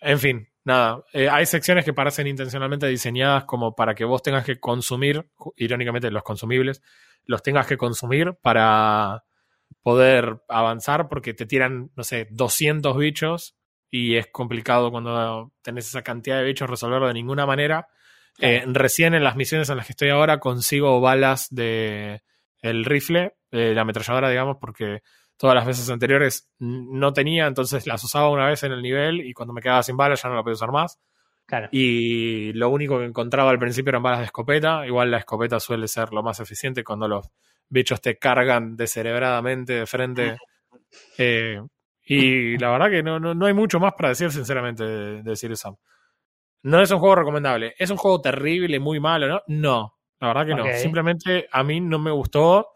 [0.00, 1.04] en fin, nada.
[1.12, 6.10] Eh, hay secciones que parecen intencionalmente diseñadas como para que vos tengas que consumir, irónicamente
[6.10, 6.82] los consumibles,
[7.24, 9.24] los tengas que consumir para
[9.82, 13.56] poder avanzar porque te tiran, no sé, 200 bichos
[13.90, 17.88] y es complicado cuando tenés esa cantidad de bichos resolverlo de ninguna manera.
[18.38, 22.22] Eh, recién en las misiones en las que estoy ahora consigo balas de
[22.60, 25.02] el rifle, eh, la ametralladora, digamos, porque
[25.36, 29.34] todas las veces anteriores no tenía, entonces las usaba una vez en el nivel y
[29.34, 30.98] cuando me quedaba sin balas ya no la podía usar más.
[31.52, 31.68] Claro.
[31.70, 34.86] Y lo único que encontraba al principio eran balas de escopeta.
[34.86, 37.28] Igual la escopeta suele ser lo más eficiente cuando los
[37.68, 40.36] bichos te cargan descerebradamente de frente.
[41.16, 41.58] Eh,
[42.04, 45.36] y la verdad que no, no, no hay mucho más para decir, sinceramente, de, de
[45.36, 45.74] Serious Sam.
[46.64, 47.74] No es un juego recomendable.
[47.78, 49.42] ¿Es un juego terrible, muy malo, no?
[49.46, 50.78] No, la verdad que no.
[50.78, 52.72] Simplemente a mí no me gustó.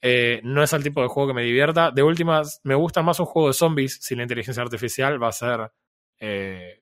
[0.00, 1.92] Eh, no es el tipo de juego que me divierta.
[1.92, 5.32] De últimas, me gusta más un juego de zombies si la inteligencia artificial va a
[5.32, 5.70] ser
[6.18, 6.81] eh,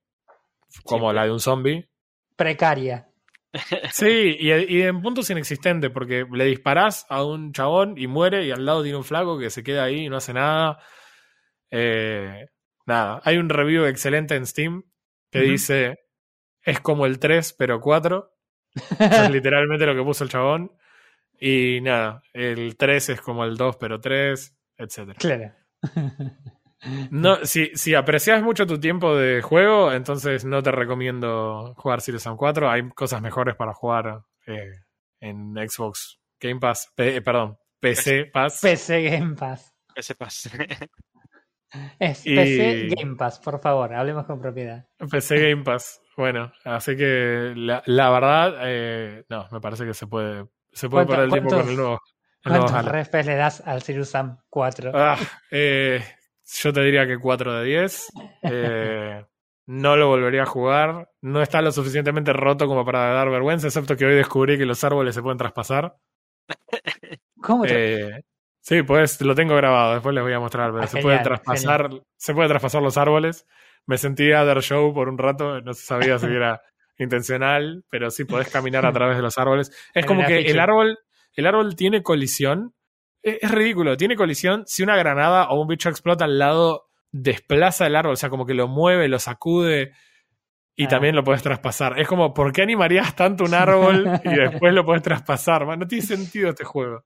[0.85, 1.89] como la de un zombie.
[2.37, 3.07] Precaria.
[3.93, 8.53] Sí, y, y en puntos inexistente, porque le disparás a un chabón y muere, y
[8.53, 10.79] al lado tiene un flaco que se queda ahí y no hace nada.
[11.71, 12.47] Eh,
[12.87, 14.85] nada, hay un review excelente en Steam
[15.31, 15.99] que dice:
[16.63, 18.33] es como el 3, pero 4.
[18.75, 20.73] Eso es literalmente lo que puso el chabón.
[21.41, 25.17] Y nada, el 3 es como el 2, pero 3, etc.
[25.19, 25.53] claro.
[27.11, 32.23] No, si, si aprecias mucho tu tiempo de juego, entonces no te recomiendo jugar Serious
[32.23, 32.71] Sam 4.
[32.71, 34.71] Hay cosas mejores para jugar eh,
[35.21, 38.61] en Xbox Game Pass, P- eh, perdón, PC Pass.
[38.63, 39.75] PC Game Pass.
[39.95, 40.51] Ese pase.
[42.01, 44.87] Es Y- PC Game Pass, por favor, hablemos con propiedad.
[45.11, 46.01] PC Game Pass.
[46.17, 51.07] Bueno, así que la, la verdad, eh, no, me parece que se puede, se puede
[51.07, 52.01] ¿Cuánto- perder el tiempo con el nuevo.
[52.45, 54.91] el ¿Cuántos le das al Sirius Sam 4?
[54.95, 55.17] Ah,
[55.53, 56.03] eh,
[56.63, 58.07] yo te diría que 4 de 10.
[58.43, 59.25] Eh,
[59.67, 61.09] no lo volvería a jugar.
[61.23, 64.83] No está lo suficientemente roto como para dar vergüenza, excepto que hoy descubrí que los
[64.85, 65.95] árboles se pueden traspasar.
[67.43, 67.65] ¿Cómo?
[67.65, 68.23] tra- Eh,
[68.61, 71.23] sí, pues lo tengo grabado, después les voy a mostrar, pero Ah, se genial, puede
[71.25, 73.47] traspasar, se puede traspasar los árboles.
[73.87, 76.61] Me sentí Other Show por un rato, no se sabía si era
[76.99, 79.71] intencional, pero sí podés caminar a través de los árboles.
[79.95, 80.99] Es En como que el árbol,
[81.35, 82.75] el árbol tiene colisión.
[83.23, 87.97] Es, ridículo, tiene colisión si una granada o un bicho explota al lado, desplaza el
[87.97, 89.93] árbol, o sea, como que lo mueve, lo sacude.
[90.77, 90.89] Y Ah.
[90.89, 91.99] también lo puedes traspasar.
[92.01, 95.67] Es como, ¿por qué animarías tanto un árbol y después lo puedes traspasar?
[95.67, 97.05] Man, no tiene sentido este juego.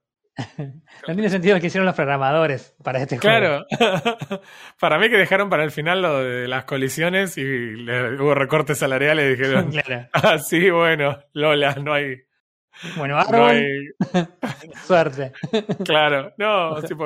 [1.07, 3.37] No tiene sentido lo que hicieron los programadores para este juego.
[3.37, 3.65] Claro.
[4.79, 8.77] para mí que dejaron para el final lo de las colisiones y le- hubo recortes
[8.77, 10.07] salariales y dijeron, Claro.
[10.13, 12.17] ah, sí, bueno, Lola, no hay...
[12.97, 13.87] Bueno, No hay
[14.85, 15.31] suerte.
[15.83, 17.05] claro, no, tipo,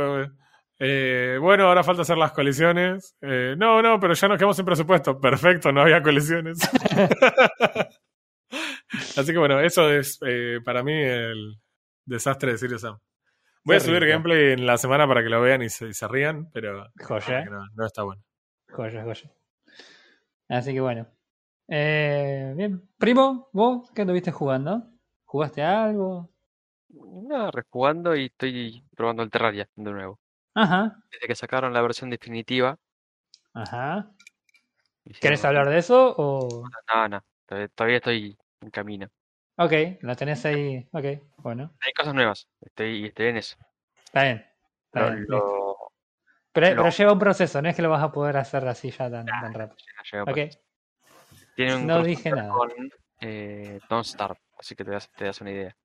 [0.79, 3.15] eh, bueno, ahora falta hacer las colisiones.
[3.21, 5.19] Eh, no, no, pero ya nos quedamos sin presupuesto.
[5.19, 6.57] Perfecto, no había colisiones.
[9.17, 11.55] Así que bueno, eso es eh, para mí el
[12.05, 12.97] desastre de Serious Sam.
[13.63, 14.11] Voy a subir rico.
[14.13, 17.45] gameplay en la semana para que lo vean y se, y se rían, pero Joya.
[17.45, 18.23] no, no está bueno.
[18.69, 19.29] Joya, joya.
[20.47, 21.07] Así que bueno.
[21.67, 22.81] Eh, bien.
[22.97, 24.87] Primo, ¿vos qué anduviste jugando?
[25.29, 26.27] ¿Jugaste algo?
[26.89, 30.19] Nada, rejugando y estoy probando el Terraria de nuevo.
[30.55, 32.79] Ajá, Desde que sacaron la versión definitiva.
[33.53, 34.09] ajá.
[35.21, 36.63] ¿Querés hablar de eso o...?
[36.91, 39.07] No, no, todavía, todavía estoy en camino.
[39.57, 40.89] Ok, lo tenés ahí.
[40.91, 41.05] Ok,
[41.37, 41.75] bueno.
[41.81, 43.55] Hay cosas nuevas, estoy, estoy en eso.
[44.05, 44.45] Está bien.
[44.85, 45.91] Está Lo- bien, lo-
[46.51, 48.89] Pero, lo- pero lleva un proceso, no es que lo vas a poder hacer así
[48.89, 49.77] ya tan, tan rápido.
[49.95, 52.51] ya llega Ok, para- Tiene un no dije nada.
[52.51, 52.71] con
[53.21, 55.75] eh, Don't Starve, así que te das, te das una idea.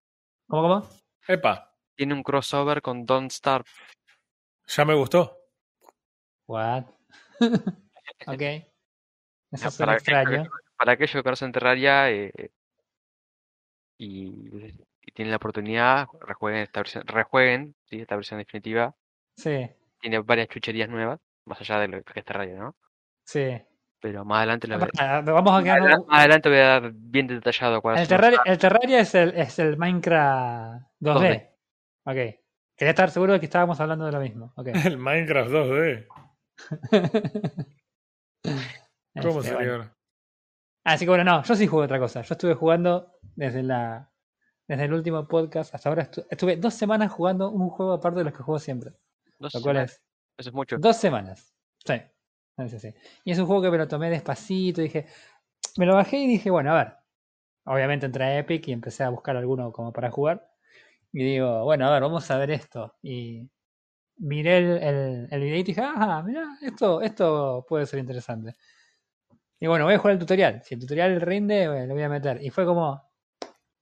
[0.48, 0.88] ¿Cómo, cómo?
[1.28, 3.68] Epa, Tiene un crossover con Don't Starve.
[4.66, 5.38] ya me gustó.
[6.46, 6.84] What?
[8.26, 8.42] ok.
[9.52, 10.28] Eso No, suena para, extraño.
[10.28, 12.32] aquellos, para aquellos que conocen Terraria eh,
[13.98, 18.00] y, y tienen la oportunidad, rejueguen esta versión, rejueguen ¿sí?
[18.00, 18.94] esta versión definitiva.
[19.36, 19.68] Sí,
[20.00, 22.76] Tiene varias chucherías nuevas, más allá de lo que es Terraria, ¿no?
[23.24, 23.62] sí.
[24.04, 24.76] Pero más adelante lo.
[24.98, 28.58] Ah, Vamos a Más adelante voy a dar bien detallado cuál El es Terraria, el
[28.58, 31.20] Terraria es, el, es el Minecraft 2D.
[31.22, 31.50] 2D.
[32.04, 32.40] Ok.
[32.76, 34.52] Quería estar seguro de que estábamos hablando de lo mismo.
[34.56, 34.66] Ok.
[34.84, 36.06] El Minecraft 2D.
[39.22, 39.72] ¿Cómo Este, sería bueno.
[39.72, 39.96] ahora?
[40.84, 42.20] Así que bueno, no, yo sí jugué otra cosa.
[42.20, 44.10] Yo estuve jugando desde la
[44.68, 46.10] desde el último podcast hasta ahora.
[46.10, 48.90] estu- estuve dos semanas jugando un juego aparte de los que juego siempre.
[49.38, 50.02] Dos Lo cual semanas, es
[50.40, 50.76] Eso es mucho.
[50.78, 51.54] dos semanas.
[51.86, 51.94] Sí.
[53.24, 54.80] Y es un juego que me lo tomé despacito.
[54.80, 55.06] Dije,
[55.76, 56.94] me lo bajé y dije, bueno, a ver.
[57.66, 60.50] Obviamente entré a Epic y empecé a buscar alguno como para jugar.
[61.12, 62.94] Y digo, bueno, a ver, vamos a ver esto.
[63.02, 63.48] Y
[64.18, 68.54] miré el, el, el videito y dije, ah, mira, esto, esto puede ser interesante.
[69.60, 70.62] Y bueno, voy a jugar el tutorial.
[70.62, 72.42] Si el tutorial rinde, bueno, lo voy a meter.
[72.42, 73.02] Y fue como,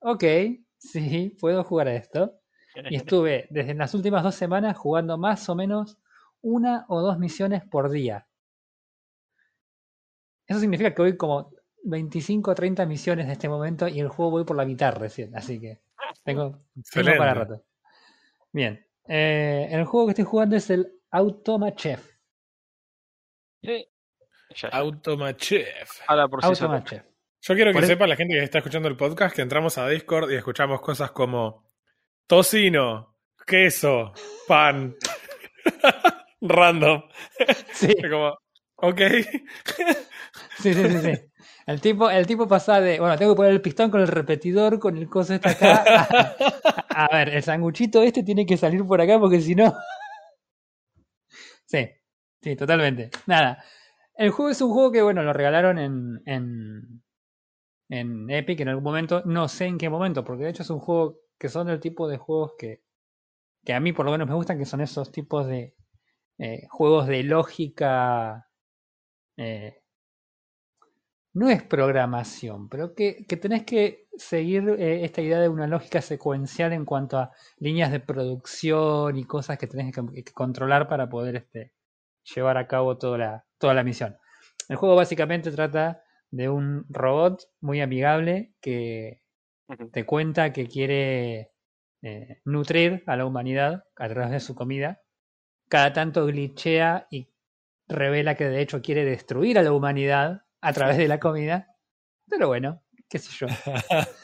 [0.01, 0.25] ok,
[0.79, 2.41] sí, puedo jugar a esto.
[2.89, 5.99] Y estuve desde las últimas dos semanas jugando más o menos
[6.43, 8.29] una o dos misiones por día.
[10.47, 11.51] Eso significa que voy como
[11.85, 15.35] 25 o 30 misiones en este momento y el juego voy por la mitad recién.
[15.37, 15.81] Así que
[16.25, 17.65] tengo, tengo para rato.
[18.53, 18.87] Bien.
[19.09, 22.13] Eh, el juego que estoy jugando es el Automa Chef.
[23.63, 23.89] Sí.
[24.71, 26.01] Automachef.
[26.07, 26.81] Habla por sí solo.
[26.81, 27.05] Chef.
[27.41, 29.89] Yo quiero que Por sepa la gente que está escuchando el podcast que entramos a
[29.89, 31.65] Discord y escuchamos cosas como
[32.29, 34.13] tocino, queso,
[34.47, 34.95] pan,
[36.41, 37.03] random.
[37.73, 38.39] Sí, Es como,
[38.77, 39.01] ok.
[40.55, 41.21] sí, sí, sí, sí.
[41.67, 44.79] El tipo, el tipo pasa de, bueno, tengo que poner el pistón con el repetidor,
[44.79, 45.89] con el coso este acá.
[46.91, 49.75] A, ver, el sanguchito este tiene que salir por acá porque si no.
[51.67, 51.89] Sí,
[52.43, 53.11] sí, totalmente.
[53.27, 53.63] Nada.
[54.15, 57.03] El juego es un juego que, bueno, lo regalaron en, en,
[57.89, 59.23] en Epic en algún momento.
[59.27, 62.09] No sé en qué momento, porque de hecho es un juego que son el tipo
[62.09, 62.83] de juegos que,
[63.65, 65.77] que a mí por lo menos me gustan, que son esos tipos de
[66.39, 68.49] eh, juegos de lógica.
[69.39, 69.82] eh,
[71.35, 76.03] no es programación, pero que, que tenés que seguir eh, esta idea de una lógica
[76.03, 81.09] secuencial en cuanto a líneas de producción y cosas que tenés que, que controlar para
[81.09, 81.73] poder este,
[82.35, 84.17] llevar a cabo toda la, toda la misión.
[84.69, 89.23] El juego básicamente trata de un robot muy amigable que
[89.93, 91.53] te cuenta que quiere
[92.03, 95.01] eh, nutrir a la humanidad a través de su comida.
[95.69, 97.31] Cada tanto glitchea y
[97.89, 101.77] revela que de hecho quiere destruir a la humanidad a través de la comida.
[102.29, 103.47] Pero bueno, qué sé yo.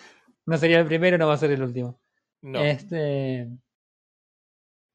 [0.46, 2.00] No sería el primero, no va a ser el último.
[2.40, 2.58] No.
[2.58, 3.50] Este,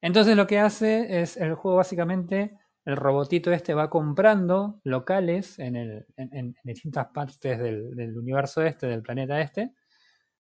[0.01, 5.75] entonces lo que hace es el juego básicamente, el robotito este va comprando locales en,
[5.75, 9.75] el, en, en distintas partes del, del universo este, del planeta este,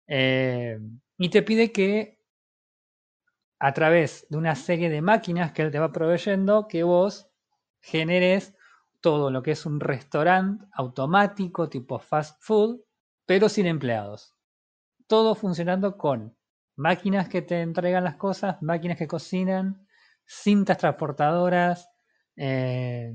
[0.07, 0.77] eh,
[1.17, 2.19] y te pide que
[3.59, 7.29] a través de una serie de máquinas que él te va proveyendo, que vos
[7.81, 8.55] generes
[9.03, 12.79] todo lo que es un restaurante automático tipo fast food,
[13.25, 14.33] pero sin empleados.
[15.07, 16.37] Todo funcionando con
[16.77, 19.85] máquinas que te entregan las cosas, máquinas que cocinan,
[20.25, 21.89] cintas transportadoras,
[22.37, 23.13] eh,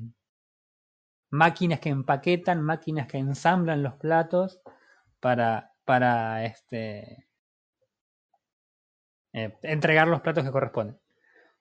[1.31, 4.61] máquinas que empaquetan, máquinas que ensamblan los platos
[5.21, 7.29] para, para este,
[9.33, 11.01] eh, entregar los platos que corresponden.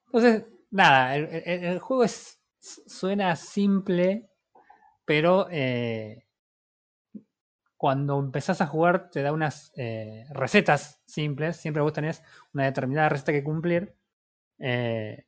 [0.04, 2.37] Entonces, nada, el, juego es,
[2.86, 4.30] suena simple,
[5.04, 6.24] pero eh,
[7.76, 11.56] cuando empezás a jugar te da unas eh, recetas simples.
[11.56, 13.94] Siempre vos tenés una determinada receta que cumplir.
[14.58, 15.24] eh,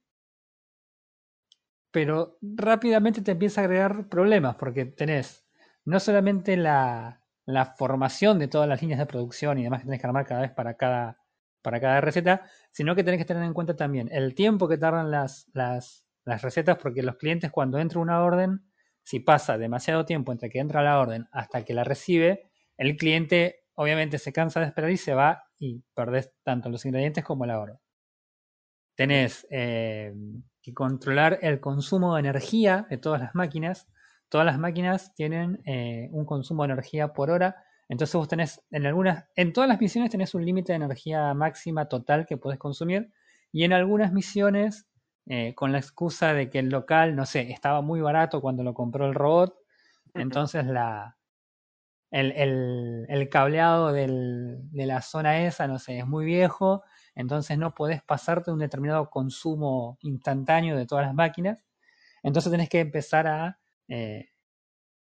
[1.90, 5.44] pero rápidamente te empieza a agregar problemas porque tenés
[5.84, 10.00] no solamente la, la formación de todas las líneas de producción y demás que tenés
[10.00, 11.18] que armar cada vez para cada,
[11.62, 15.10] para cada receta, sino que tenés que tener en cuenta también el tiempo que tardan
[15.10, 18.64] las, las, las recetas porque los clientes cuando entra una orden,
[19.02, 23.64] si pasa demasiado tiempo entre que entra la orden hasta que la recibe, el cliente
[23.74, 27.58] obviamente se cansa de esperar y se va y perdés tanto los ingredientes como la
[27.58, 27.78] orden.
[28.94, 30.12] Tenés eh,
[30.62, 33.88] que controlar el consumo de energía de todas las máquinas.
[34.28, 37.56] Todas las máquinas tienen eh, un consumo de energía por hora.
[37.88, 41.88] Entonces vos tenés en algunas, en todas las misiones tenés un límite de energía máxima
[41.88, 43.10] total que podés consumir.
[43.50, 44.89] Y en algunas misiones,
[45.26, 48.74] eh, con la excusa de que el local, no sé, estaba muy barato cuando lo
[48.74, 49.56] compró el robot,
[50.14, 51.16] entonces la,
[52.10, 56.82] el, el, el cableado del, de la zona esa, no sé, es muy viejo,
[57.14, 61.58] entonces no podés pasarte un determinado consumo instantáneo de todas las máquinas.
[62.22, 64.30] Entonces tenés que empezar a, eh,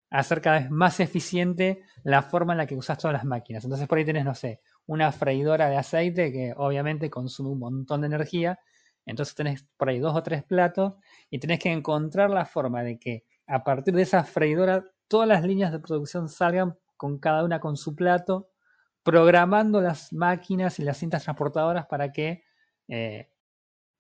[0.10, 3.64] hacer cada vez más eficiente la forma en la que usas todas las máquinas.
[3.64, 8.02] Entonces por ahí tenés, no sé, una freidora de aceite que obviamente consume un montón
[8.02, 8.60] de energía.
[9.08, 10.94] Entonces tenés por ahí dos o tres platos
[11.30, 15.44] y tenés que encontrar la forma de que a partir de esa freidora todas las
[15.44, 18.50] líneas de producción salgan con cada una con su plato,
[19.04, 22.44] programando las máquinas y las cintas transportadoras para que
[22.90, 23.30] eh,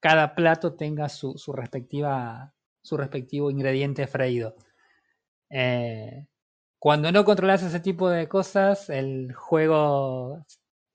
[0.01, 4.55] cada plato tenga su, respectiva, su respectivo ingrediente freído.
[5.49, 6.27] Eh,
[6.79, 10.45] cuando no controlas ese tipo de cosas, el juego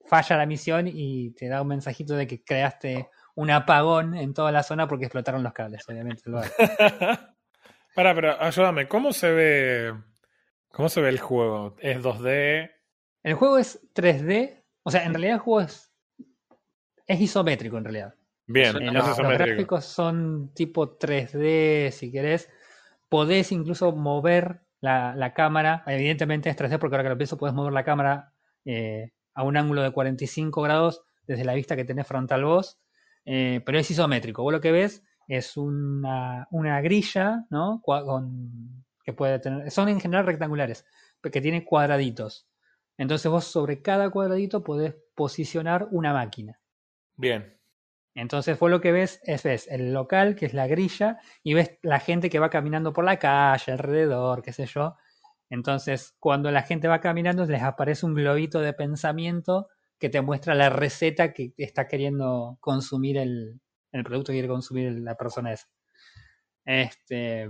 [0.05, 4.51] falla la misión y te da un mensajito de que creaste un apagón en toda
[4.51, 6.23] la zona porque explotaron los cables, obviamente.
[6.25, 6.41] Lo
[7.95, 9.93] Para, pero ayúdame, ¿cómo se ve
[10.69, 11.75] cómo se ve el juego?
[11.79, 12.71] ¿Es 2D?
[13.21, 15.93] El juego es 3D, o sea, en realidad el juego es,
[17.07, 18.15] es isométrico en realidad.
[18.45, 22.49] Bien, Eh, los, los gráficos son tipo 3D, si querés.
[23.09, 25.83] Podés incluso mover la, la cámara.
[25.87, 28.33] Evidentemente es 3D porque ahora que lo pienso, podés mover la cámara
[28.65, 32.79] eh, a un ángulo de 45 grados desde la vista que tenés frontal vos.
[33.25, 34.43] Eh, pero es isométrico.
[34.43, 37.81] Vos lo que ves es una, una grilla, ¿no?
[37.83, 39.71] Con, que puede tener.
[39.71, 40.85] Son en general rectangulares,
[41.21, 42.47] que tiene cuadraditos.
[42.97, 46.59] Entonces vos sobre cada cuadradito podés posicionar una máquina.
[47.15, 47.57] Bien.
[48.15, 51.79] Entonces vos lo que ves es ves el local, que es la grilla, y ves
[51.81, 54.95] la gente que va caminando por la calle, alrededor, qué sé yo.
[55.49, 59.67] Entonces, cuando la gente va caminando, les aparece un globito de pensamiento
[60.03, 63.61] que te muestra la receta que está queriendo consumir el,
[63.93, 65.69] el producto que quiere consumir la persona esa.
[66.65, 67.47] Este.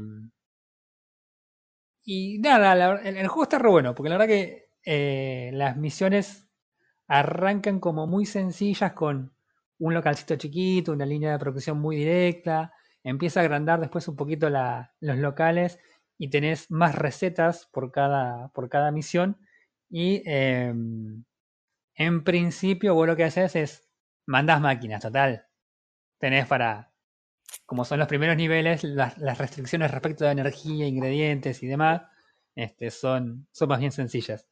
[2.05, 6.47] Y nada, el, juego está re bueno, porque la verdad que eh, las misiones
[7.07, 9.33] arrancan como muy sencillas con
[9.79, 12.73] un localcito chiquito, una línea de producción muy directa,
[13.03, 15.79] empieza a agrandar después un poquito la- los locales
[16.17, 19.37] y tenés más recetas por cada, por cada misión
[19.89, 20.73] y eh,
[21.95, 23.89] en principio vos lo que haces es
[24.25, 25.47] mandás máquinas, total.
[26.17, 26.91] Tenés para,
[27.65, 32.03] como son los primeros niveles, las, las restricciones respecto de energía, ingredientes y demás,
[32.55, 34.47] este, son, son más bien sencillas.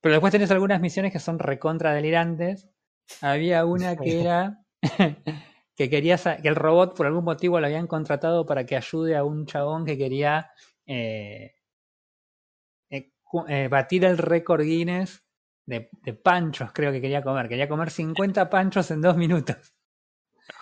[0.00, 2.68] Pero después tenés algunas misiones que son recontra delirantes.
[3.20, 4.64] Había una que era
[5.74, 9.24] que quería que el robot por algún motivo lo habían contratado para que ayude a
[9.24, 10.50] un chabón que quería
[10.86, 11.54] eh,
[12.90, 13.12] eh,
[13.48, 15.24] eh, batir el récord Guinness
[15.68, 17.48] de, de panchos, creo que quería comer.
[17.48, 19.56] Quería comer 50 panchos en dos minutos.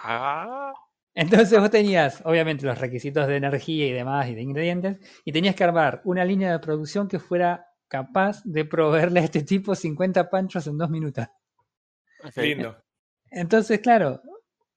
[0.02, 0.72] Ah,
[1.14, 5.54] Entonces vos tenías, obviamente, los requisitos de energía y demás y de ingredientes, y tenías
[5.54, 10.28] que armar una línea de producción que fuera capaz de proveerle a este tipo 50
[10.28, 11.26] panchos en dos minutos.
[12.36, 12.76] Lindo.
[13.30, 14.20] Entonces, claro,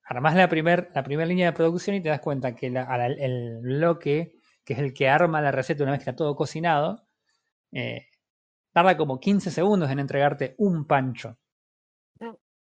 [0.04, 2.98] armás la primera la primer línea de producción y te das cuenta que la- a
[2.98, 6.36] la- el bloque, que es el que arma la receta una vez que está todo
[6.36, 7.08] cocinado,
[7.72, 8.06] eh,
[8.72, 11.38] tarda como 15 segundos en entregarte un pancho.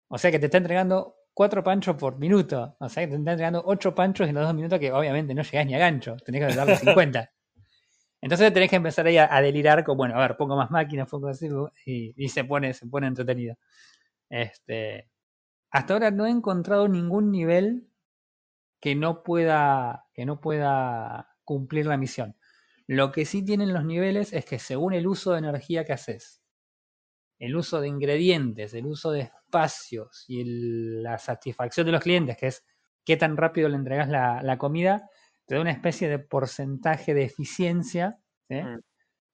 [0.09, 2.76] O sea que te está entregando cuatro panchos por minuto.
[2.78, 5.42] O sea que te está entregando ocho panchos en los dos minutos que obviamente no
[5.42, 6.16] llegás ni a gancho.
[6.24, 7.30] Tenés que darle 50.
[8.20, 11.09] Entonces tenés que empezar ahí a, a delirar con, bueno, a ver, pongo más máquinas,
[11.09, 11.48] pongo así,
[11.84, 13.57] y, y se pone, se pone entretenido.
[14.28, 15.09] Este,
[15.70, 17.88] hasta ahora no he encontrado ningún nivel
[18.80, 22.36] que no pueda, que no pueda cumplir la misión.
[22.89, 26.43] Lo que sí tienen los niveles es que según el uso de energía que haces,
[27.39, 32.37] el uso de ingredientes, el uso de espacios y el- la satisfacción de los clientes,
[32.37, 32.64] que es
[33.05, 35.09] qué tan rápido le entregas la, la comida,
[35.47, 38.18] te da una especie de porcentaje de eficiencia,
[38.49, 38.57] ¿sí?
[38.62, 38.80] Mm.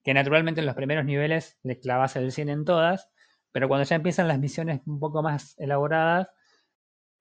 [0.05, 3.11] que naturalmente en los primeros niveles le clavas el 100 en todas,
[3.53, 6.29] pero cuando ya empiezan las misiones un poco más elaboradas,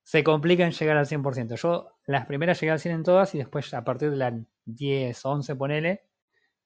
[0.03, 1.55] se complica en llegar al 100%.
[1.55, 4.33] Yo las primeras llegué al 100 en todas y después a partir de las
[4.65, 6.03] 10, 11, ponele,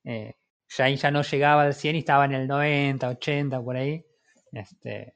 [0.05, 0.35] eh,
[0.69, 4.05] ya ahí ya no llegaba al 100 y estaba en el 90, 80, por ahí.
[4.51, 5.15] Este,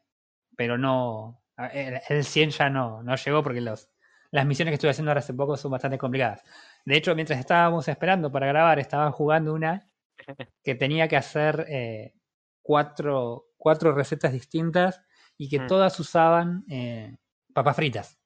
[0.58, 3.90] pero no, el, el 100 ya no, no llegó porque los,
[4.32, 6.44] las misiones que estuve haciendo ahora hace poco son bastante complicadas.
[6.86, 9.90] De hecho, mientras estábamos esperando para grabar, estaba jugando una
[10.64, 12.16] que tenía que hacer eh,
[12.62, 15.02] cuatro, cuatro recetas distintas
[15.38, 15.68] y que Mm.
[15.68, 17.18] todas usaban eh,
[17.54, 18.20] papas fritas.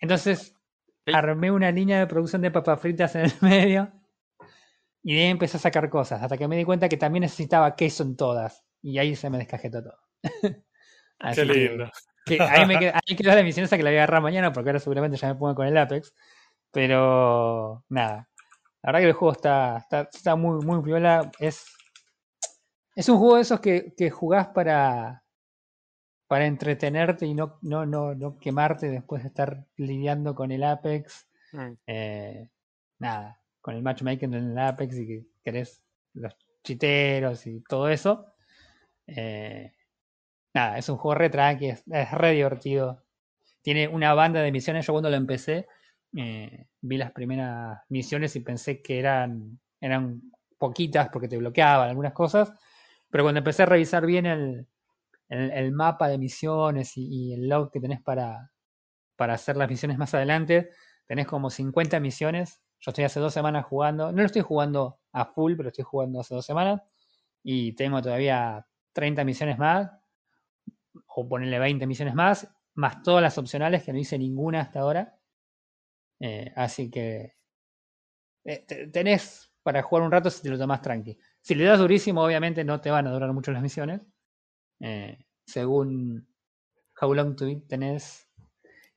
[0.00, 0.54] Entonces,
[1.06, 3.92] armé una línea de producción de papas fritas en el medio
[5.02, 7.74] y de ahí empecé a sacar cosas, hasta que me di cuenta que también necesitaba
[7.76, 8.64] queso en todas.
[8.82, 9.98] Y ahí se me descajetó todo.
[11.18, 11.90] Así Qué que- lindo.
[12.26, 14.52] que ahí, me qued- ahí quedó la misión esa que la voy a agarrar mañana
[14.52, 16.12] porque ahora seguramente ya me pongo con el Apex.
[16.70, 18.28] Pero nada.
[18.82, 21.30] La verdad que el juego está, está, está muy, muy piola.
[21.38, 21.66] Es,
[22.96, 25.22] es un juego de esos que, que jugás para,
[26.26, 31.28] para entretenerte y no, no, no, no quemarte después de estar lidiando con el Apex.
[31.52, 31.72] Mm.
[31.86, 32.50] Eh,
[32.98, 35.82] nada, con el matchmaking en el Apex y que querés
[36.14, 38.26] los chiteros y todo eso.
[39.06, 39.72] Eh,
[40.52, 43.04] nada, es un juego re tranqui, es, es re divertido.
[43.62, 44.86] Tiene una banda de misiones.
[44.86, 45.66] Yo cuando lo empecé,
[46.16, 50.20] eh, vi las primeras misiones y pensé que eran, eran
[50.58, 52.52] poquitas porque te bloqueaban algunas cosas.
[53.10, 54.66] Pero cuando empecé a revisar bien el,
[55.28, 58.50] el, mapa de misiones y, y el log que tenés para,
[59.16, 60.70] para hacer las misiones más adelante,
[61.06, 62.61] tenés como 50 misiones.
[62.82, 64.12] Yo estoy hace dos semanas jugando.
[64.12, 66.82] No lo estoy jugando a full, pero estoy jugando hace dos semanas.
[67.42, 69.90] Y tengo todavía 30 misiones más.
[71.16, 72.48] O ponerle 20 misiones más.
[72.74, 75.16] Más todas las opcionales que no hice ninguna hasta ahora.
[76.20, 77.34] Eh, así que
[78.44, 81.18] eh, te- tenés para jugar un rato si te lo tomás tranqui.
[81.40, 84.00] Si le das durísimo, obviamente no te van a durar mucho las misiones.
[84.80, 86.28] Eh, según
[87.00, 88.28] How Long to Beat tenés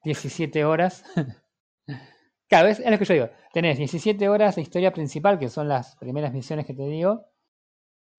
[0.04, 1.04] 17 horas.
[2.50, 3.30] Cada vez es lo que yo digo.
[3.54, 7.26] Tenés 17 horas de historia principal, que son las primeras misiones que te digo,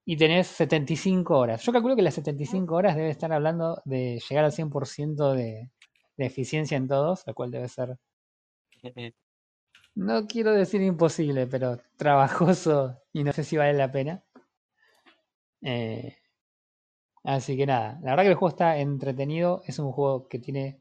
[0.05, 1.63] y tenés 75 horas.
[1.63, 5.71] Yo calculo que las 75 horas debe estar hablando de llegar al 100% de,
[6.17, 7.99] de eficiencia en todos, lo cual debe ser,
[9.95, 14.23] no quiero decir imposible, pero trabajoso y no sé si vale la pena.
[15.63, 16.17] Eh,
[17.25, 20.81] así que nada, la verdad que el juego está entretenido, es un juego que tiene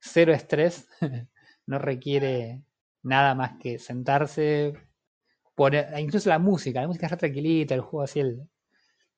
[0.00, 0.88] cero estrés,
[1.68, 2.62] no requiere
[3.02, 4.72] nada más que sentarse,
[5.54, 8.48] poner, incluso la música, la música está tranquilita, el juego así, el,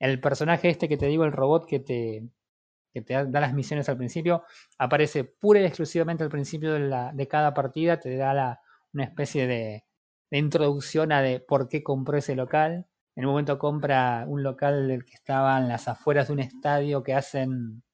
[0.00, 2.28] el personaje este que te digo, el robot que te,
[2.92, 4.42] que te da, las misiones al principio,
[4.78, 8.60] aparece pura y exclusivamente al principio de, la, de cada partida, te da la,
[8.92, 9.84] una especie de,
[10.30, 12.86] de, introducción a de por qué compró ese local.
[13.14, 17.14] En un momento compra un local que estaba en las afueras de un estadio que
[17.14, 17.84] hacen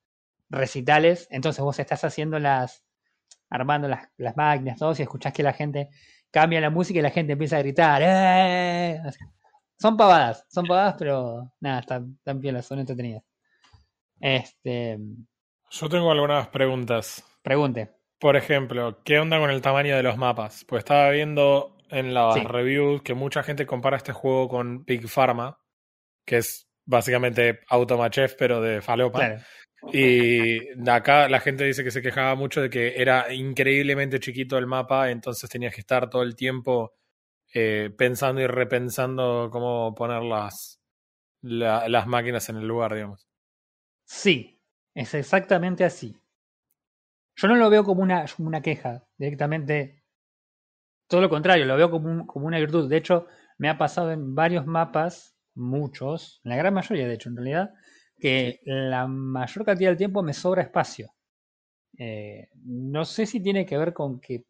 [0.48, 2.85] recitales, entonces vos estás haciendo las,
[3.50, 5.88] armando las, las máquinas, todos, y escuchás que la gente
[6.30, 8.02] cambia la música y la gente empieza a gritar.
[8.04, 9.00] ¡Eh!
[9.78, 13.22] Son pavadas, son pavadas, pero nada, están, están piolas, son entretenidas.
[14.20, 14.98] Este.
[15.70, 17.24] Yo tengo algunas preguntas.
[17.42, 17.90] Pregunte.
[18.18, 20.64] Por ejemplo, ¿qué onda con el tamaño de los mapas?
[20.66, 22.40] Pues estaba viendo en las Sí.
[22.40, 25.58] reviews que mucha gente compara este juego con Big Pharma,
[26.24, 29.18] que es básicamente Automachef, pero de falopa.
[29.18, 29.42] Claro.
[29.92, 30.60] Y
[30.90, 35.10] acá la gente dice que se quejaba mucho de que era increíblemente chiquito el mapa,
[35.10, 36.94] entonces tenías que estar todo el tiempo
[37.54, 40.80] eh, pensando y repensando cómo poner las,
[41.42, 43.28] la- las máquinas en el lugar, digamos.
[44.06, 44.58] Sí,
[44.94, 46.16] es exactamente así.
[47.36, 50.02] Yo no lo veo como una, una queja, directamente.
[51.08, 52.88] Todo lo contrario, lo veo como, como una virtud.
[52.88, 53.26] De hecho,
[53.58, 57.74] me ha pasado en varios mapas, muchos, en la gran mayoría, de hecho, en realidad,
[58.18, 61.12] que la mayor cantidad del tiempo me sobra espacio.
[61.98, 64.44] Eh, no sé si tiene que ver con que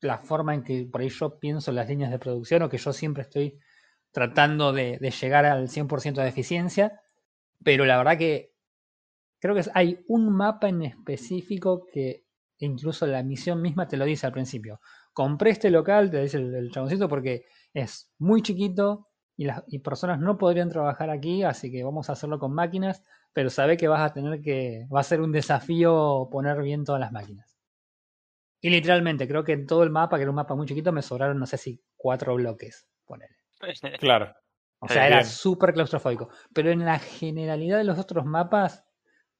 [0.00, 2.92] la forma en que por ahí yo pienso las líneas de producción o que yo
[2.92, 3.58] siempre estoy
[4.12, 7.00] tratando de, llegar al 100% de eficiencia,
[7.62, 8.54] pero la verdad que
[9.38, 12.24] creo que hay un mapa en específico que
[12.58, 14.80] incluso la misión misma te lo dice al principio.
[15.12, 17.44] Compré este local, te dice el, el chaboncito, porque
[17.74, 22.12] es muy chiquito y las y personas no podrían trabajar aquí, así que vamos a
[22.12, 26.28] hacerlo con máquinas, pero sabe que vas a tener que, va a ser un desafío
[26.30, 27.56] poner bien todas las máquinas.
[28.60, 31.02] Y literalmente, creo que en todo el mapa, que era un mapa muy chiquito, me
[31.02, 33.36] sobraron, no sé si cuatro bloques, ponele.
[34.00, 34.34] Claro.
[34.78, 36.28] O sea, era súper claustrofóbico.
[36.52, 38.84] Pero en la generalidad de los otros mapas,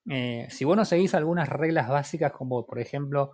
[0.08, 3.32] eh, si vos no seguís algunas reglas básicas, como por ejemplo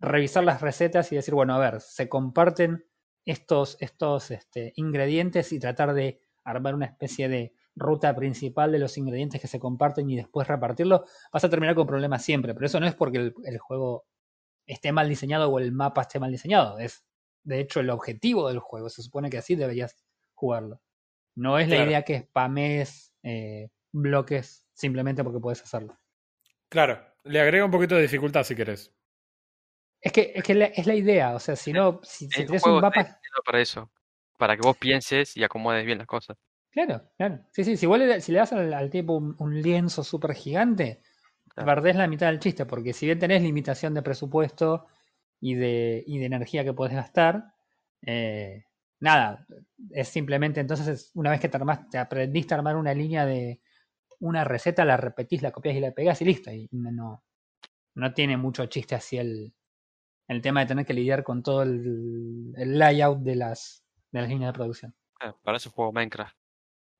[0.00, 2.84] revisar las recetas y decir, bueno, a ver, se comparten
[3.28, 8.96] estos, estos este, ingredientes y tratar de armar una especie de ruta principal de los
[8.96, 12.54] ingredientes que se comparten y después repartirlo, vas a terminar con problemas siempre.
[12.54, 14.06] Pero eso no es porque el, el juego
[14.66, 16.78] esté mal diseñado o el mapa esté mal diseñado.
[16.78, 17.04] Es,
[17.42, 18.88] de hecho, el objetivo del juego.
[18.88, 19.94] Se supone que así deberías
[20.32, 20.80] jugarlo.
[21.34, 25.98] No es la idea que spames eh, bloques simplemente porque puedes hacerlo.
[26.70, 27.04] Claro.
[27.24, 28.94] Le agrego un poquito de dificultad si querés.
[30.00, 32.76] Es que, es que la- es la idea, o sea, si no, si, si juego
[32.76, 33.20] un mapa.
[33.44, 33.90] para eso,
[34.38, 36.36] para que vos pienses y acomodes bien las cosas.
[36.70, 37.40] Claro, claro.
[37.50, 40.34] Sí, sí, si vos le, si le das al, al tipo un, un lienzo súper
[40.34, 41.02] gigante,
[41.54, 41.74] Claro.
[41.74, 44.86] perdés la mitad del chiste, porque si bien tenés limitación de presupuesto
[45.40, 47.54] y de, y de energía que podés gastar,
[48.06, 48.64] eh,
[49.00, 49.46] nada,
[49.90, 53.26] es simplemente entonces es- una vez que te, armás, te aprendiste a armar una línea
[53.26, 53.60] de
[54.20, 56.52] una receta, la repetís, la copias y la pegás y listo.
[56.52, 57.24] Y no,
[57.94, 59.54] no tiene mucho chiste así el,
[60.28, 64.28] el tema de tener que lidiar con todo el, el layout de las, de las
[64.28, 64.94] líneas de producción.
[65.20, 66.36] Ah, para eso juego Minecraft.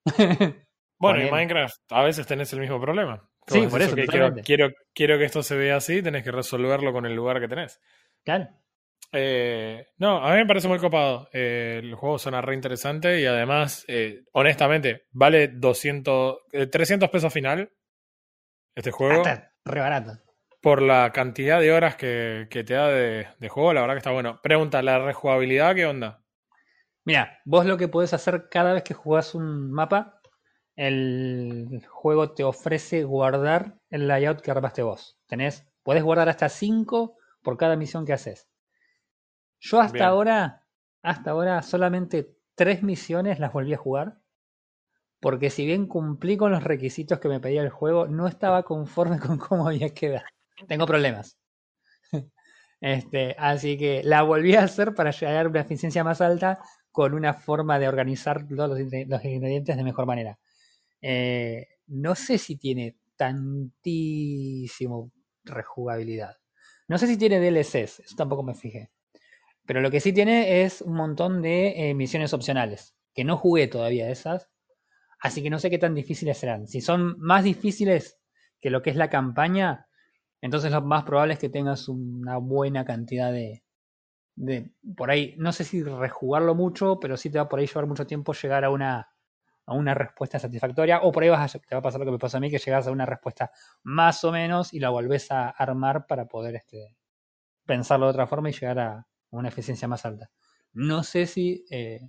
[1.01, 3.31] Bueno, en Minecraft a veces tenés el mismo problema.
[3.47, 6.93] Sí, por eso, "Ok, quiero, quiero, quiero que esto se vea así, tenés que resolverlo
[6.93, 7.81] con el lugar que tenés.
[8.25, 8.49] Claro.
[9.13, 11.29] Eh, no, a mí me parece muy copado.
[11.33, 17.33] Eh, el juego suena re interesante y además, eh, honestamente, vale 200, eh, 300 pesos
[17.33, 17.71] final
[18.75, 19.23] este juego.
[19.23, 20.19] Está re barato.
[20.61, 23.99] Por la cantidad de horas que, que te da de, de juego, la verdad que
[23.99, 24.41] está bueno.
[24.43, 26.25] Pregunta, ¿la rejugabilidad qué onda?
[27.05, 30.21] Mira, vos lo que podés hacer cada vez que jugás un mapa,
[30.77, 35.19] el juego te ofrece guardar el layout que armaste vos.
[35.27, 38.49] Tenés, podés guardar hasta 5 por cada misión que haces.
[39.61, 40.07] Yo hasta Bien.
[40.07, 40.67] ahora,
[41.03, 44.19] hasta ahora solamente tres misiones las volví a jugar.
[45.21, 49.19] Porque si bien cumplí con los requisitos que me pedía el juego, no estaba conforme
[49.21, 50.27] con cómo había quedado.
[50.67, 51.37] Tengo problemas.
[52.81, 56.61] Este, así que la volví a hacer para llegar a una eficiencia más alta
[56.93, 60.39] con una forma de organizar todos los, ingre- los ingredientes de mejor manera.
[61.03, 65.13] Eh, no sé si tiene tantísimo
[65.45, 66.37] rejugabilidad.
[66.89, 68.91] No sé si tiene DLCs, eso tampoco me fijé.
[69.67, 73.69] Pero lo que sí tiene es un montón de eh, misiones opcionales, que no jugué
[73.69, 74.49] todavía esas,
[75.21, 76.69] así que no sé qué tan difíciles serán.
[76.69, 78.19] Si son más difíciles
[78.61, 79.88] que lo que es la campaña,
[80.41, 83.65] entonces lo más probable es que tengas una buena cantidad de,
[84.37, 87.87] de por ahí, no sé si rejugarlo mucho, pero sí te va por ahí llevar
[87.87, 89.09] mucho tiempo llegar a una
[89.67, 92.13] a una respuesta satisfactoria, o por ahí vas a, te va a pasar lo que
[92.13, 93.51] me pasó a mí, que llegas a una respuesta
[93.85, 96.97] más o menos y la volvés a armar para poder este,
[97.67, 100.31] pensarlo de otra forma y llegar a una eficiencia más alta.
[100.75, 102.01] No sé si, eh,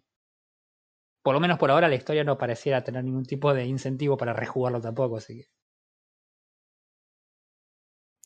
[1.22, 4.34] por lo menos por ahora, la historia no pareciera tener ningún tipo de incentivo para
[4.34, 5.46] rejugarlo tampoco, así que.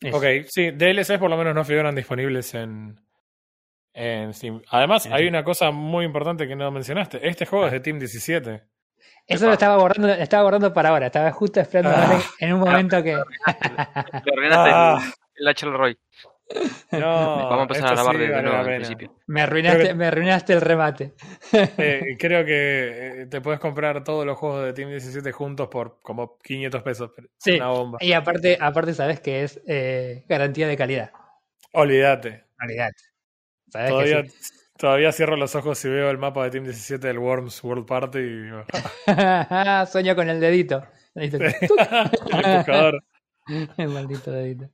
[0.03, 0.17] Eso.
[0.17, 2.99] Ok, sí, DLCs por lo menos no figuran disponibles en,
[3.93, 4.61] en Steam.
[4.69, 5.33] Además, En hay Steam.
[5.33, 7.27] una cosa muy importante que no mencionaste.
[7.27, 8.63] Este juego es de Team 17.
[9.27, 12.21] Eso lo estaba guardando, lo estaba guardando para ahora, estaba justo esperando Ah.
[12.39, 13.13] en un momento que.
[13.45, 14.99] Arruinaste Ah.
[15.01, 15.77] el, el H.L.
[15.77, 15.97] Roy.
[16.91, 16.99] No,
[17.49, 19.15] Vamos a empezar a grabar sí de, de vale nuevo al principio.
[19.27, 21.13] Me arruinaste, que- me arruinaste el remate.
[21.77, 25.99] Eh, creo que eh, te puedes comprar todos los juegos de Team 17 juntos por
[26.01, 27.11] como 500 pesos.
[27.37, 27.55] Sí.
[27.55, 27.97] Una bomba.
[28.01, 31.11] Y aparte, aparte sabes que es eh, garantía de calidad.
[31.73, 32.45] Olvídate.
[33.69, 34.53] Sabes que Todavía, sí.
[34.77, 38.19] todavía cierro los ojos y veo el mapa de Team 17 del Worms World Party
[38.19, 38.49] y
[39.91, 40.85] Sueño con el dedito.
[41.15, 41.37] Dedito.
[41.37, 43.03] el empujador.
[43.77, 44.69] el maldito dedito.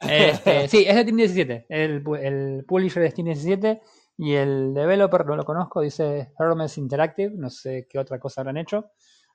[0.00, 1.66] Este, sí, es de Team 17.
[1.68, 3.80] El, el publisher es Team 17
[4.16, 7.32] y el developer no lo conozco, dice Hermes Interactive.
[7.36, 8.90] No sé qué otra cosa habrán hecho,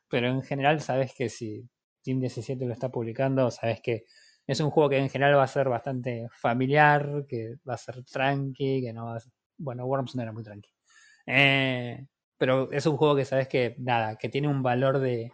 [0.09, 1.67] pero en general sabes que si
[2.03, 4.05] Team 17 lo está publicando, sabes que
[4.47, 8.03] es un juego que en general va a ser bastante familiar, que va a ser
[8.03, 9.31] tranqui, que no va a ser...
[9.57, 10.69] Bueno, Worms no era muy tranqui.
[11.27, 12.05] Eh,
[12.37, 15.31] pero es un juego que sabes que, nada, que tiene un valor de,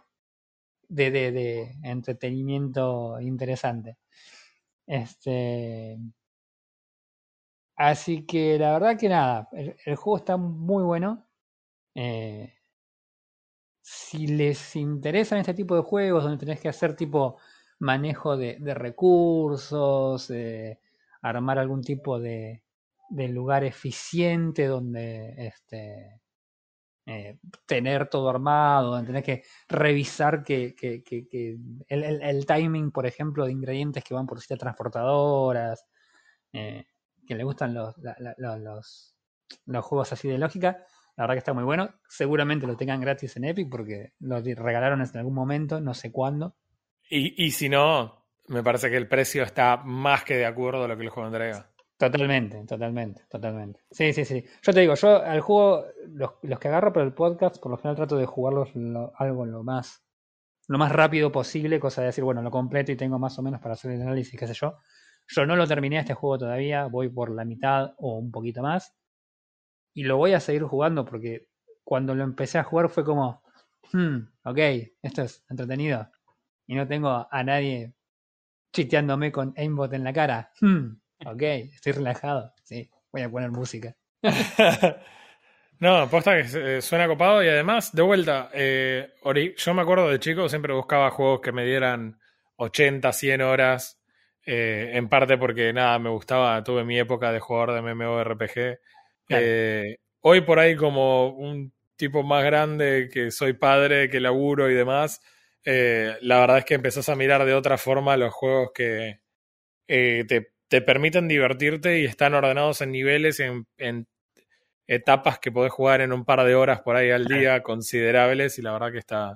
[0.88, 3.98] de, de entretenimiento interesante.
[4.86, 5.98] Este.
[7.76, 11.26] Así que la verdad que nada, el, juego está muy bueno.
[11.94, 12.54] Eh,
[13.82, 17.38] si les interesan este tipo de juegos donde tenés que hacer tipo
[17.80, 20.32] manejo de, de recursos,
[21.22, 22.62] armar algún tipo de,
[23.10, 26.21] de lugar eficiente donde este,
[27.04, 30.76] eh, tener todo armado, donde tenés que revisar que,
[31.88, 35.84] el, timing, por ejemplo, de ingredientes que van por distintas transportadoras,
[36.52, 36.86] eh,
[37.26, 37.94] que le gustan los,
[38.36, 40.84] los, juegos así de lógica.
[41.16, 41.90] La verdad que está muy bueno.
[42.08, 46.56] Seguramente lo tengan gratis en Epic porque lo regalaron en algún momento, no sé cuándo.
[47.10, 50.88] Y, y si no, me parece que el precio está más que de acuerdo a
[50.88, 51.71] lo que el juego entrega.
[52.02, 53.80] Totalmente, totalmente, totalmente.
[53.90, 54.44] Sí, sí, sí.
[54.62, 57.76] Yo te digo, yo al juego, los, los que agarro para el podcast, por lo
[57.76, 60.02] general trato de jugarlos lo- algo lo más,
[60.68, 63.60] lo más rápido posible, cosa de decir, bueno, lo completo y tengo más o menos
[63.60, 64.78] para hacer el análisis, qué sé yo.
[65.28, 68.94] Yo no lo terminé este juego todavía, voy por la mitad o un poquito más.
[69.94, 71.48] Y lo voy a seguir jugando porque
[71.84, 73.42] cuando lo empecé a jugar fue como,
[73.92, 74.58] hmm, ok,
[75.02, 76.08] esto es entretenido.
[76.66, 77.94] Y no tengo a nadie
[78.72, 80.52] chiteándome con aimbot en la cara.
[80.60, 80.96] Hmm,
[81.26, 82.52] ok, estoy relajado.
[82.62, 83.94] Sí, voy a poner música.
[85.80, 89.14] no, aposta que eh, suena copado y además, de vuelta, eh,
[89.56, 92.18] yo me acuerdo de chico, siempre buscaba juegos que me dieran
[92.56, 94.00] 80, 100 horas,
[94.46, 98.78] eh, en parte porque nada, me gustaba, tuve mi época de jugador de MMORPG.
[99.26, 99.44] Claro.
[99.46, 104.74] Eh, hoy por ahí como un tipo más grande, que soy padre, que laburo y
[104.74, 105.20] demás,
[105.64, 109.20] la verdad es que empezás a mirar de otra forma los juegos que
[109.86, 114.06] te, te permiten divertirte y están ordenados en niveles, en, en
[114.86, 118.62] etapas que podés jugar en un par de horas por ahí al día, considerables, y
[118.62, 119.34] la verdad que está,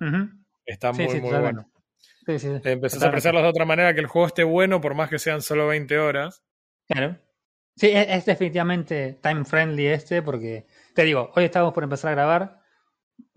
[0.65, 1.67] está Sí, muy, sí, muy totalmente.
[2.25, 2.39] bueno.
[2.39, 2.49] Sí.
[2.65, 5.43] Empezás a apreciarlos de otra manera, que el juego esté bueno, por más que sean
[5.43, 6.43] solo 20 horas.
[6.89, 7.19] Claro.
[7.77, 12.15] Sí, es, es definitivamente time friendly este, porque te digo, hoy estábamos por empezar a
[12.15, 12.61] grabar.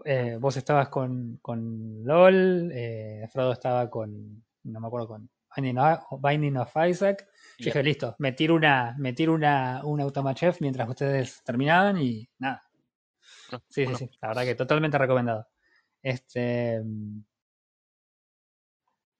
[0.06, 6.56] eh, vos estabas con, con LOL, eh, Frodo estaba con, no me acuerdo, con Binding
[6.58, 7.28] of Isaac.
[7.60, 12.64] Dije, listo, me tiro una, me tiro una, un Automachef mientras ustedes terminaban y nada.
[13.52, 13.98] No, Sí, sí, bueno.
[13.98, 15.48] sí, la verdad que totalmente recomendado.
[16.02, 16.82] Este.
[16.84, 17.22] mm,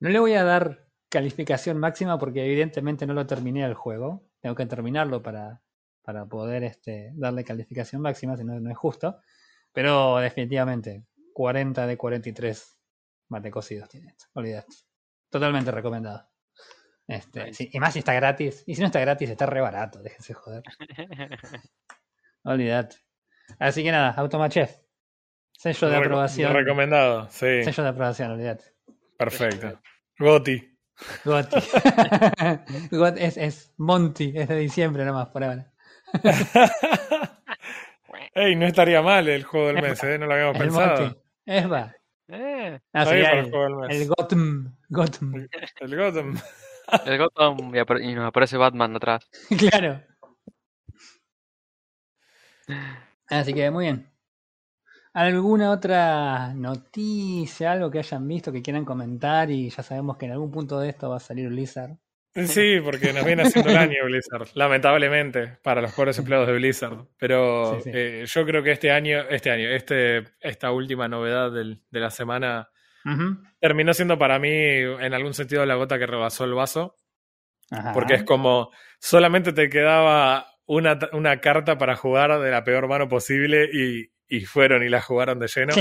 [0.02, 4.30] No le voy a dar calificación máxima porque evidentemente no lo terminé el juego.
[4.42, 5.62] Tengo que terminarlo para,
[6.02, 9.20] para poder este, darle calificación máxima, si no, no es justo.
[9.74, 12.78] Pero definitivamente, 40 de 43
[13.30, 14.26] mate cocidos tiene esto.
[14.34, 14.76] Olvidate.
[15.30, 16.29] Totalmente recomendado.
[17.10, 18.64] Este, sí, y más si está gratis.
[18.68, 20.02] Y si no está gratis, está re barato.
[20.02, 20.62] Déjense joder.
[22.44, 22.98] Olvidate.
[23.58, 24.78] Así que nada, Automachef.
[25.52, 26.54] Sello de aprobación.
[26.54, 27.64] Recomendado, sí.
[27.64, 28.64] Sello de aprobación, olvidate.
[29.18, 29.82] Perfecto.
[30.18, 30.78] Goti.
[31.26, 31.58] Gotti.
[32.92, 35.72] Got- es, es Monty, es de diciembre nomás por ahora.
[38.36, 40.18] Ey, no estaría mal el juego del mes, ¿eh?
[40.18, 41.02] No lo habíamos El pensado.
[41.06, 41.20] Monty.
[41.46, 41.96] Es va.
[42.28, 44.02] Eh, Ah, sería para el el, juego del mes.
[44.02, 44.78] el Gotham.
[44.90, 45.48] Gotham.
[45.82, 46.40] El Gotham.
[47.06, 47.72] El Gotham
[48.02, 49.30] y, nos aparece Batman atrás.
[49.58, 50.02] claro.
[53.28, 54.10] Así que muy bien.
[55.14, 59.50] ¿Alguna otra noticia, algo que hayan visto que quieran comentar?
[59.50, 61.98] Y ya sabemos que en algún punto de esto va a salir Blizzard.
[62.36, 67.08] Sí, porque nos viene haciendo daño Blizzard, lamentablemente, para los pobres empleados de Blizzard.
[67.18, 67.92] Pero Sí, sí.
[67.94, 72.12] eh, yo creo que este año, este año, este, esta última novedad del- de la
[72.12, 72.70] semana
[73.60, 76.96] Terminó siendo para mí, en algún sentido, la gota que rebasó el vaso.
[77.72, 77.94] Ajá.
[77.94, 83.08] Porque es como, solamente te quedaba una, una carta para jugar de la peor mano
[83.08, 85.74] posible y, y fueron y la jugaron de lleno.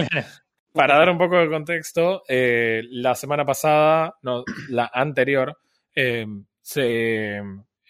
[0.73, 5.59] Para dar un poco de contexto, eh, la semana pasada, no, la anterior,
[5.95, 6.27] eh,
[6.61, 7.43] se eh,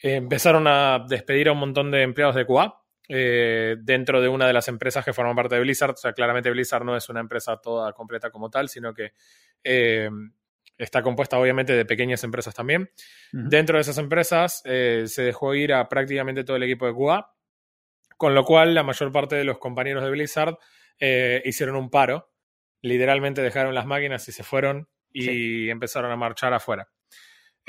[0.03, 2.78] empezaron a despedir a un montón de empleados de QA
[3.09, 5.92] eh, dentro de una de las empresas que forman parte de Blizzard.
[5.92, 9.12] O sea, claramente Blizzard no es una empresa toda completa como tal, sino que
[9.64, 10.11] eh,
[10.76, 12.90] está compuesta obviamente de pequeñas empresas también.
[13.32, 17.34] Dentro de esas empresas eh, se dejó ir a prácticamente todo el equipo de QA,
[18.16, 20.59] con lo cual la mayor parte de los compañeros de Blizzard
[21.44, 22.30] hicieron un paro.
[22.82, 26.88] Literalmente dejaron las máquinas y se fueron y empezaron a marchar afuera.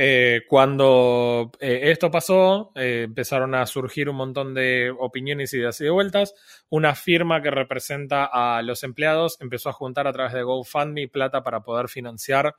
[0.01, 5.83] Eh, cuando eh, esto pasó, eh, empezaron a surgir un montón de opiniones, ideas y
[5.83, 6.33] de vueltas.
[6.69, 11.43] Una firma que representa a los empleados empezó a juntar a través de GoFundMe plata
[11.43, 12.55] para poder financiar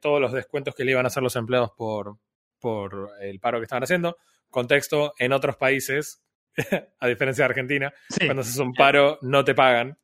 [0.00, 2.16] todos los descuentos que le iban a hacer los empleados por,
[2.60, 4.16] por el paro que estaban haciendo.
[4.50, 6.22] Contexto, en otros países,
[7.00, 8.24] a diferencia de Argentina, Sí.
[8.26, 9.96] cuando haces un paro no te pagan.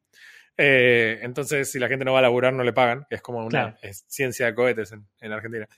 [0.56, 3.48] Entonces, si la gente no va a laburar, no le pagan, que es como una
[3.48, 3.76] Claro.
[3.82, 5.68] es ciencia de cohetes en, en Argentina.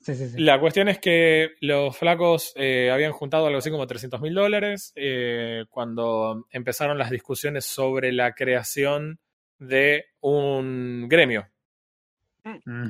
[0.00, 0.38] Sí, sí, sí.
[0.38, 4.92] La cuestión es que los flacos eh, habían juntado algo así como 300 mil dólares
[4.94, 9.18] eh, cuando empezaron las discusiones sobre la creación
[9.58, 11.48] de un gremio.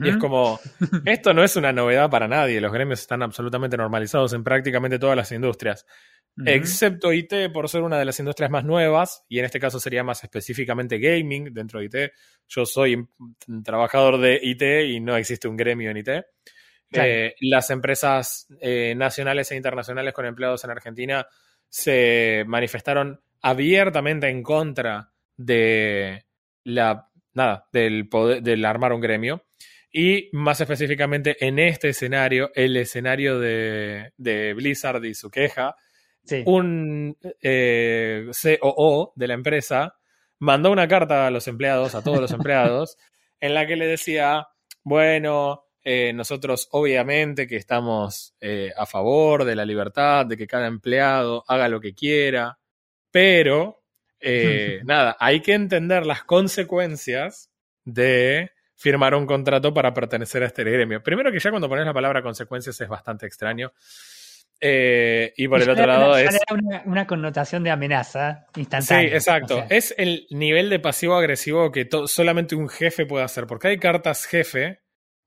[0.02, 0.60] Y es como,
[1.04, 5.16] esto no es una novedad para nadie, los gremios están absolutamente normalizados en prácticamente todas
[5.16, 5.84] las industrias,
[6.46, 10.04] excepto IT por ser una de las industrias más nuevas, y en este caso sería
[10.04, 12.12] más específicamente gaming dentro de IT.
[12.46, 12.94] Yo soy
[13.48, 16.08] un trabajador de IT y no existe un gremio en IT.
[16.90, 17.08] Claro.
[17.08, 21.26] Eh, las empresas eh, nacionales e internacionales con empleados en Argentina
[21.68, 26.24] se manifestaron abiertamente en contra de
[26.64, 29.44] la nada del poder del armar un gremio
[29.92, 35.76] y más específicamente en este escenario el escenario de, de Blizzard y su queja
[36.28, 36.42] Sí.
[36.44, 38.26] un eh,
[38.60, 39.94] COO de la empresa
[40.40, 42.98] mandó una carta a los empleados, a todos los empleados,
[43.40, 44.46] en la que le decía,
[44.82, 50.66] bueno, eh, nosotros obviamente que estamos eh, a favor de la libertad, de que cada
[50.66, 52.58] empleado haga lo que quiera,
[53.10, 53.80] pero
[54.20, 57.50] eh, nada, hay que entender las consecuencias
[57.84, 61.02] de firmar un contrato para pertenecer a este gremio.
[61.02, 63.72] Primero que ya cuando pones la palabra consecuencias es bastante extraño.
[64.60, 66.36] Eh, y por Y el otro lado es...
[66.52, 69.14] una, una connotación de amenaza Sí, instantánea.
[69.14, 69.54] exacto.
[69.54, 73.68] O sea, Es el nivel de pasivo-agresivo que to- solamente un jefe puede hacer, porque
[73.68, 74.80] hay cartas jefe,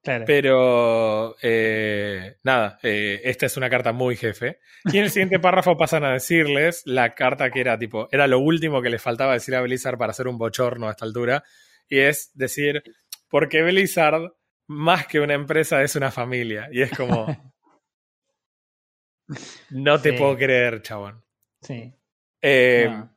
[0.03, 0.25] claro.
[0.25, 4.59] pero eh, nada, eh, esta es una carta muy jefe.
[4.85, 8.39] Y en el siguiente párrafo pasan a decirles la carta que era tipo, era lo
[8.39, 11.43] último que les faltaba decir a Blizzard para hacer un bochorno a esta altura,
[11.89, 12.83] y es decir,
[13.29, 14.33] porque Blizzard,
[14.67, 16.69] más que una empresa, es una familia.
[16.71, 17.25] Y es como,
[19.71, 20.17] no te Sí.
[20.17, 21.23] puedo creer, chabón.
[21.61, 21.93] Sí.
[22.41, 23.15] Eh, No.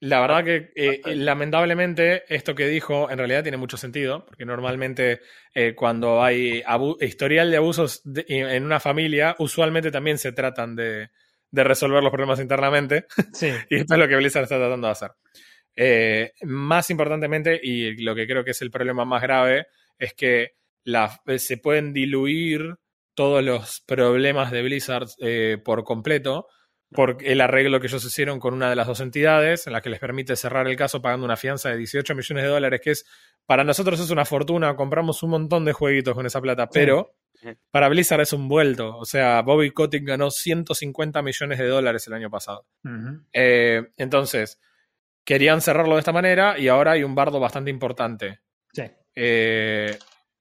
[0.00, 5.20] La verdad que eh, lamentablemente esto que dijo en realidad tiene mucho sentido, porque normalmente
[5.54, 6.62] eh, cuando hay
[7.00, 11.08] historial de abusos de- en una familia, usualmente también se tratan de,
[11.50, 13.50] de resolver los problemas internamente, Sí.
[13.70, 15.10] y esto es lo que Blizzard está tratando de hacer.
[15.74, 19.66] Eh, más importantemente, y lo que creo que es el problema más grave,
[19.98, 22.74] es que la- eh, se pueden diluir
[23.14, 26.48] todos los problemas de Blizzard eh, por completo
[26.92, 29.90] por el arreglo que ellos hicieron con una de las dos entidades, en la que
[29.90, 33.06] les permite cerrar el caso pagando una fianza de 18 millones de dólares, que es
[33.44, 37.14] para nosotros es una fortuna, compramos un montón de jueguitos con esa plata, pero
[37.70, 38.96] para Blizzard es un vuelto.
[38.96, 42.66] O sea, Bobby Kotick ganó 150 millones de dólares el año pasado.
[43.32, 44.60] Eh, entonces,
[45.24, 48.40] querían cerrarlo de esta manera y ahora hay un bardo bastante importante.
[48.72, 48.82] Sí.
[49.14, 49.98] Eh,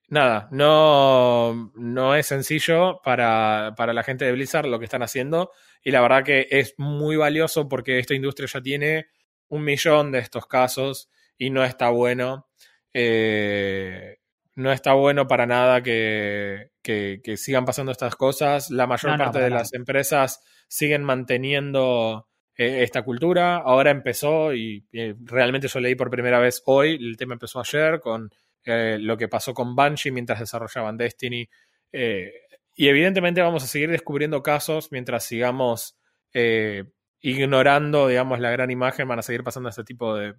[0.07, 5.51] nada, no, no es sencillo para, para la gente de Blizzard lo que están haciendo
[5.83, 9.07] y la verdad que es muy valioso porque esta industria ya tiene
[9.47, 12.47] un millón de estos casos y no está bueno
[12.93, 14.19] eh,
[14.55, 18.71] no está bueno para nada que, que, que sigan pasando estas cosas.
[18.71, 23.57] La mayor No, parte de las empresas siguen manteniendo eh, esta cultura.
[23.57, 27.99] Ahora empezó y eh, realmente yo leí por primera vez hoy, el tema empezó ayer
[27.99, 28.29] con
[28.65, 31.47] eh, lo que pasó con Bungie mientras desarrollaban Destiny.
[31.91, 32.31] Eh,
[32.75, 35.97] y evidentemente vamos a seguir descubriendo casos mientras sigamos
[36.33, 36.83] eh,
[37.21, 40.33] ignorando, digamos, la gran imagen, van a seguir pasando este tipo de,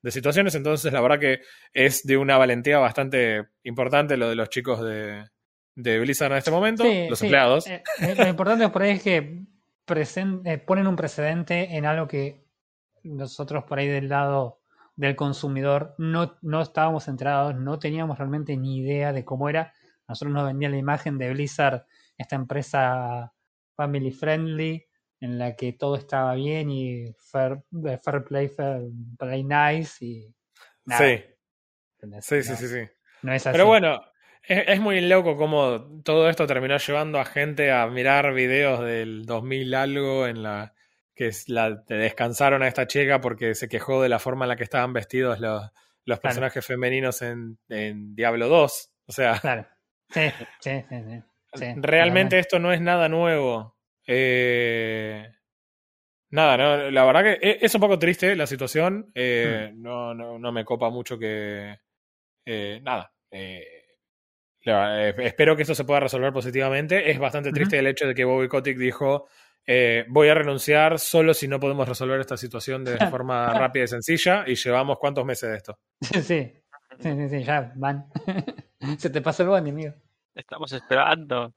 [0.00, 0.54] de situaciones.
[0.54, 1.40] Entonces, la verdad que
[1.72, 5.24] es de una valentía bastante importante lo de los chicos de,
[5.74, 7.26] de Blizzard en este momento, Sí, los sí.
[7.26, 7.66] empleados.
[7.66, 9.42] Eh, eh, lo importante por ahí es que
[9.86, 12.42] presen- eh, ponen un precedente en algo que
[13.02, 14.61] nosotros por ahí del lado
[15.06, 19.72] del consumidor no, no estábamos enterados, no teníamos realmente ni idea de cómo era.
[20.08, 21.86] Nosotros nos vendía la imagen de Blizzard,
[22.16, 23.32] esta empresa
[23.74, 24.86] family friendly,
[25.20, 27.62] en la que todo estaba bien y fair,
[28.02, 28.82] fair play, fair
[29.18, 30.34] play nice y
[30.84, 31.00] nada.
[32.20, 32.88] sí, sí, sí, sí.
[33.22, 33.52] no es así.
[33.52, 34.00] Pero bueno,
[34.42, 39.24] es, es muy loco cómo todo esto terminó llevando a gente a mirar videos del
[39.24, 40.74] 2000 algo en la
[41.14, 44.50] que es la, te descansaron a esta chica porque se quejó de la forma en
[44.50, 45.70] la que estaban vestidos los, los
[46.04, 46.20] Claro.
[46.20, 48.90] personajes femeninos en, en Diablo 2.
[49.06, 49.66] O sea, Claro.
[50.10, 51.22] Sí, sí, sí,
[51.54, 53.76] sí, realmente esto no es nada nuevo.
[54.06, 55.26] Eh,
[56.30, 59.10] nada, no, la verdad que e- es un poco triste la situación.
[59.14, 59.82] Eh, Hmm.
[59.82, 61.78] no, no, no me copa mucho que.
[62.46, 63.12] eh, nada.
[63.30, 63.64] eh,
[64.64, 67.10] eh, espero que esto se pueda resolver positivamente.
[67.10, 69.28] Es bastante triste el hecho de que Bobby Kotick dijo.
[69.66, 73.88] Eh, voy a renunciar solo si no podemos resolver esta situación de forma rápida y
[73.88, 74.44] sencilla.
[74.46, 75.78] Y llevamos cuántos meses de esto.
[76.00, 76.52] Sí, sí,
[77.16, 78.06] sí, sí, ya van.
[78.98, 79.94] Se te pasó el bondi, amigo.
[80.34, 81.54] Estamos esperando.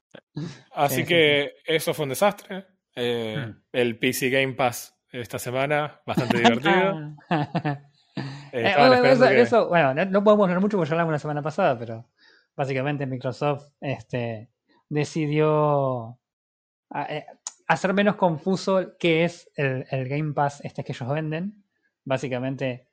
[0.72, 2.66] Así Sí, sí, que eso fue un desastre.
[2.94, 3.62] Eh, Mm.
[3.72, 7.14] El PC Game Pass esta semana, bastante divertido.
[7.28, 7.80] Ah.
[8.52, 11.18] Eh, Eh, bueno, eso, que- eso, bueno, no, podemos hablar mucho porque ya hablamos la
[11.18, 12.08] semana pasada, pero
[12.56, 14.48] básicamente Microsoft este,
[14.88, 16.18] decidió
[16.90, 17.26] a- eh,
[17.66, 21.64] hacer menos confuso qué es el, el Game Pass este que ellos venden.
[22.04, 22.86] Básicamente,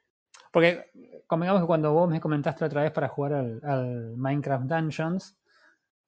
[0.52, 0.92] porque
[1.28, 5.38] convengamos que cuando vos me comentaste otra vez para jugar al, Minecraft Dungeons,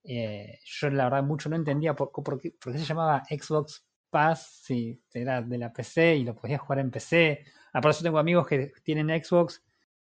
[0.04, 5.42] eh, yo la verdad mucho no entendía por, qué, se llamaba Xbox Pass si era
[5.42, 7.44] de la PC y lo podías jugar en PC.
[7.74, 9.64] Aparte yo tengo amigos que tienen Xbox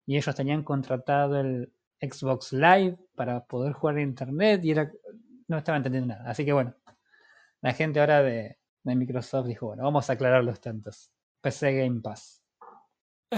[0.07, 4.91] y ellos tenían contratado el Xbox Live para poder jugar en internet y era
[5.47, 6.31] no estaba entendiendo nada.
[6.31, 6.75] Así que bueno,
[7.65, 11.11] la gente ahora de, de Microsoft dijo, bueno, vamos a aclarar los tantos.
[11.41, 12.43] PC Game Pass.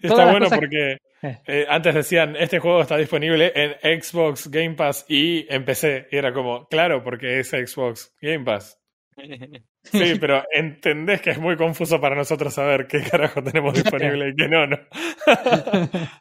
[0.00, 1.38] Está bueno cosas- porque Eh.
[1.46, 6.08] eh, antes decían, este juego está disponible en Xbox Game Pass y en PC.
[6.10, 8.78] Y era como, claro, porque es Xbox Game Pass.
[9.82, 14.36] Sí, pero entendés que es muy confuso para nosotros saber qué carajo tenemos disponible y
[14.36, 14.76] qué no, ¿no?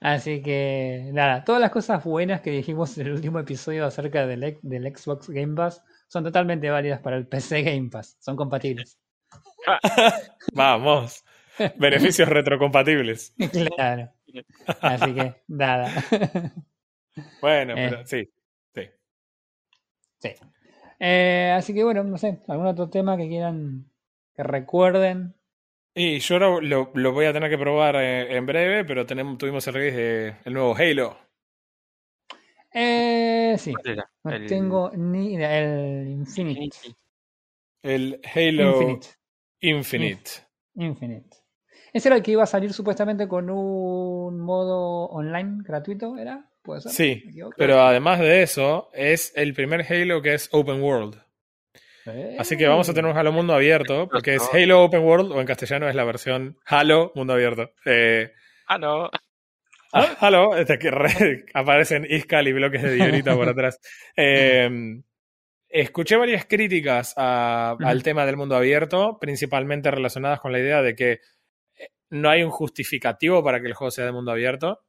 [0.00, 4.58] Así que nada, todas las cosas buenas que dijimos en el último episodio acerca del,
[4.62, 8.16] del Xbox Game Pass son totalmente válidas para el PC Game Pass.
[8.18, 8.98] Son compatibles.
[10.54, 11.24] Vamos.
[11.76, 13.32] Beneficios retrocompatibles.
[13.76, 14.10] claro.
[14.80, 15.92] Así que nada.
[17.40, 17.88] Bueno, Eh.
[17.90, 18.30] pero sí.
[18.74, 18.82] sí.
[20.20, 20.30] sí.
[21.00, 23.90] Eh, así que bueno, no sé, algún otro tema que quieran
[24.34, 25.34] que recuerden.
[25.94, 29.36] Y yo ahora lo, lo voy a tener que probar eh, en breve, pero tenemos,
[29.38, 31.18] tuvimos el release de el nuevo Halo.
[32.72, 33.74] Eh, sí,
[34.24, 35.58] no El- tengo ni idea.
[35.58, 36.76] El Infinite.
[37.82, 39.08] El Halo Infinite.
[39.60, 40.30] Infinite.
[40.74, 41.36] Infinite.
[41.92, 46.48] Ese era el que iba a salir supuestamente con un modo online gratuito, ¿era?
[46.62, 46.92] ¿Puede ser?
[46.92, 47.24] Sí.
[47.56, 51.16] Pero además de eso, es el primer Halo que es open world.
[52.38, 55.40] Así que vamos a tener un Halo mundo abierto, porque es Halo Open World, o
[55.40, 57.70] en castellano es la versión Halo mundo abierto.
[57.84, 58.32] Eh,
[58.66, 59.10] Ah, no.
[59.92, 63.78] Ah, este que re- aparecen Iskal y bloques de diorita por atrás.
[64.16, 64.68] Eh,
[65.68, 70.94] escuché varias críticas a- al tema del mundo abierto, principalmente relacionadas con la idea de
[70.94, 74.80] que eh, no hay un justificativo para que el juego sea de mundo abierto.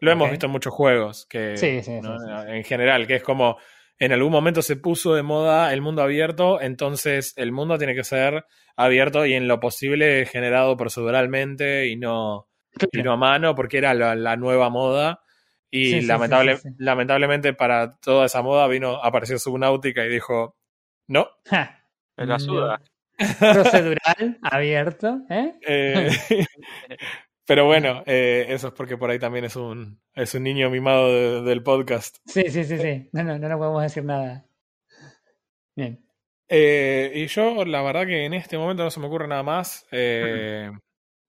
[0.00, 2.16] Lo hemos visto en muchos juegos, que Sí, sí, sí, ¿no?
[2.20, 2.52] sí, sí.
[2.56, 3.58] en general, que es como
[3.98, 8.04] en algún momento se puso de moda el mundo abierto, entonces el mundo tiene que
[8.04, 8.44] ser
[8.76, 12.47] abierto y en lo posible generado proceduralmente y no,
[12.92, 15.22] y no a mano, porque era la, la nueva moda.
[15.70, 16.74] Y Sí, sí, sí, lamentable, sí, sí.
[16.78, 20.56] lamentablemente para toda esa moda vino, apareció Subnautica y dijo,
[21.08, 21.28] no.
[21.46, 21.84] Ja,
[22.16, 22.80] Me la suda.
[23.38, 25.54] Procedural, abierto, ¿eh?
[25.66, 26.08] Eh,
[27.46, 31.08] pero bueno, eh, eso es porque por ahí también es un, es un niño mimado
[31.12, 32.16] de- del podcast.
[32.26, 33.08] Sí, sí, sí, sí.
[33.12, 34.46] No, no, no, no podemos decir nada.
[35.76, 36.04] Bien.
[36.48, 39.86] Eh, y yo, la verdad que en este momento no se me ocurre nada más.
[39.92, 40.70] Eh,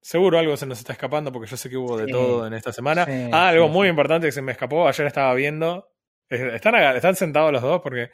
[0.01, 2.11] Seguro algo se nos está escapando porque yo sé que hubo de Sí.
[2.11, 3.05] todo en esta semana.
[3.05, 3.89] Sí, ah, algo sí, muy sí.
[3.89, 4.87] importante que se me escapó.
[4.87, 5.89] Ayer estaba viendo.
[6.29, 8.11] Están, sentados los dos porque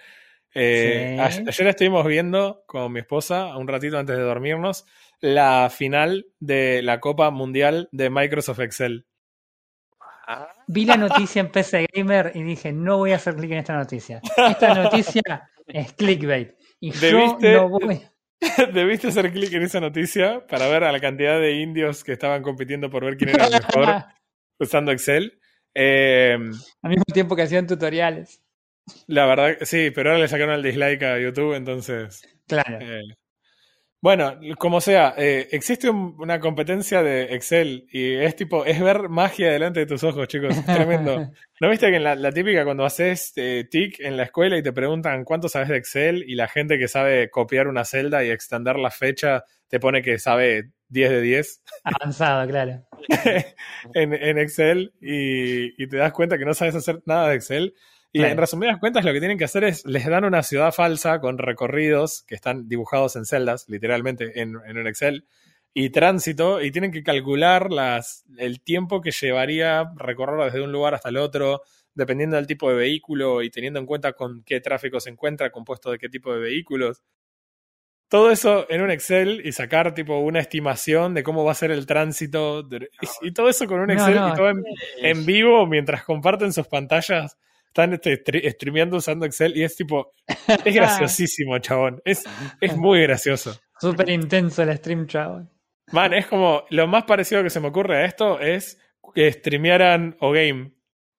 [0.53, 1.19] eh, Sí.
[1.19, 4.85] a- ayer estuvimos viendo con mi esposa, un ratito antes de dormirnos,
[5.19, 9.05] la final de la Copa Mundial de Microsoft Excel.
[10.67, 13.75] Vi la noticia en PC Gamer y dije, no voy a hacer clic en esta
[13.75, 14.21] noticia.
[14.37, 15.21] Esta noticia
[15.67, 16.55] es clickbait.
[16.79, 18.01] Y yo no voy.
[18.73, 22.41] Debiste hacer clic en esa noticia para ver a la cantidad de indios que estaban
[22.43, 24.03] compitiendo por ver quién era el mejor
[24.59, 25.39] usando Excel.
[25.73, 26.33] Eh,
[26.81, 28.41] Al mismo tiempo que hacían tutoriales.
[29.07, 32.21] la verdad, sí, pero ahora le sacaron el dislike a YouTube, entonces.
[32.47, 32.77] Claro.
[32.81, 33.01] eh,
[34.05, 39.09] bueno, como sea, eh, existe un- una competencia de Excel y es tipo, es ver
[39.09, 40.55] magia delante de tus ojos, chicos.
[40.55, 41.31] Es tremendo.
[41.59, 44.61] ¿No viste que en la, la típica cuando haces eh, TIC en la escuela y
[44.61, 48.29] te preguntan cuánto sabes de Excel y la gente que sabe copiar una celda y
[48.29, 52.85] extender la fecha te pone que sabe 10 de 10 Avanzado, claro.
[53.95, 57.73] en, en Excel y, y te das cuenta que no sabes hacer nada de Excel?
[58.15, 58.31] Y Claro.
[58.31, 61.37] en resumidas cuentas lo que tienen que hacer es, les dan una ciudad falsa con
[61.37, 65.25] recorridos que están dibujados en celdas, literalmente en, en un Excel,
[65.73, 70.93] y tránsito, y tienen que calcular las, el tiempo que llevaría recorrer desde un lugar
[70.93, 71.63] hasta el otro,
[71.93, 75.91] dependiendo del tipo de vehículo y teniendo en cuenta con qué tráfico se encuentra, compuesto
[75.91, 77.03] de qué tipo de vehículos.
[78.07, 81.71] Todo eso en un Excel y sacar tipo una estimación de cómo va a ser
[81.71, 82.89] el tránsito de-
[83.21, 84.63] y, y todo eso con un No, Excel no, y todo en,
[85.01, 87.37] en vivo mientras comparten sus pantallas.
[87.75, 90.13] Están este, stre- streameando usando Excel y es tipo,
[90.63, 92.01] es graciosísimo, chabón.
[92.05, 92.23] Es,
[92.61, 93.59] es muy gracioso.
[93.81, 95.51] Súper intenso el stream, chabón.
[95.91, 98.79] Man, es como, lo más parecido que se me ocurre a esto es
[99.13, 100.71] que streamearan O-Game.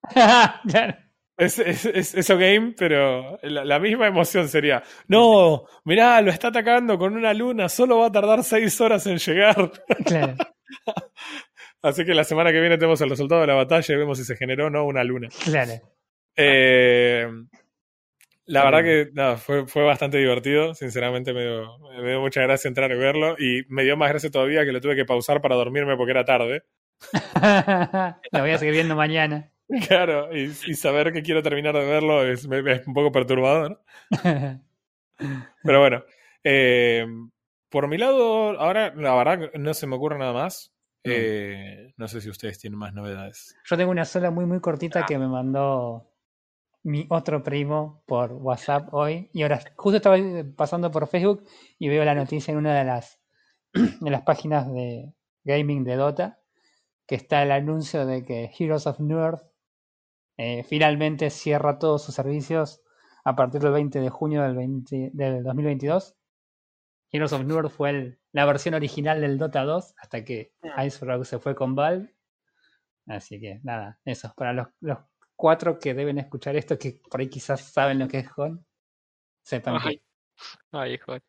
[0.15, 0.97] Claro.
[1.37, 6.97] Es, es, es, O-Game, pero la, la misma emoción sería, no, mirá, lo está atacando
[6.97, 9.73] con una luna, solo va a tardar seis horas en llegar.
[10.07, 10.35] Claro.
[11.83, 14.25] Así que la semana que viene tenemos el resultado de la batalla y vemos si
[14.25, 15.29] se generó o no una luna.
[15.45, 15.73] Claro.
[16.37, 17.27] Eh,
[18.47, 20.75] la verdad que nada, fue, fue bastante divertido.
[20.75, 23.37] Sinceramente me dio, me dio mucha gracia entrar y verlo.
[23.39, 26.25] Y me dio más gracia todavía que lo tuve que pausar para dormirme porque era
[26.25, 26.65] tarde.
[28.33, 29.51] Lo voy a seguir viendo mañana.
[29.89, 33.83] Claro, y, y saber que quiero terminar de verlo es, un poco perturbador.
[35.65, 36.05] Pero bueno,
[36.45, 37.05] eh,
[37.69, 40.73] por mi lado, ahora la verdad no se me ocurre nada más.
[41.03, 43.57] Eh, no sé si ustedes tienen más novedades.
[43.65, 46.16] Yo tengo una sola muy, muy cortita que me mandó
[46.87, 49.29] mi otro primo por WhatsApp hoy.
[49.33, 50.17] Y ahora justo estaba
[50.57, 51.45] pasando por Facebook
[51.79, 53.21] y veo la noticia en una de las,
[54.01, 55.13] de las páginas de
[55.45, 56.41] gaming de Dota,
[57.07, 59.43] que está el anuncio de que Heroes of North
[60.39, 62.83] eh, finalmente cierra todos sus servicios
[63.25, 66.17] a partir del 20 de junio del, 20 del 2022.
[67.11, 70.53] Heroes of North fue el- la versión original del Dota 2 hasta que
[70.85, 72.15] Ice Rock se fue con Valve.
[73.07, 74.33] Así que nada, eso.
[74.37, 74.99] Para los, los
[75.37, 78.65] cuatro que deben escuchar esto, que por ahí quizás saben lo que es Hon,
[79.43, 79.89] sepan que.
[79.89, 80.01] Ay,
[80.73, 81.23] ay, joder.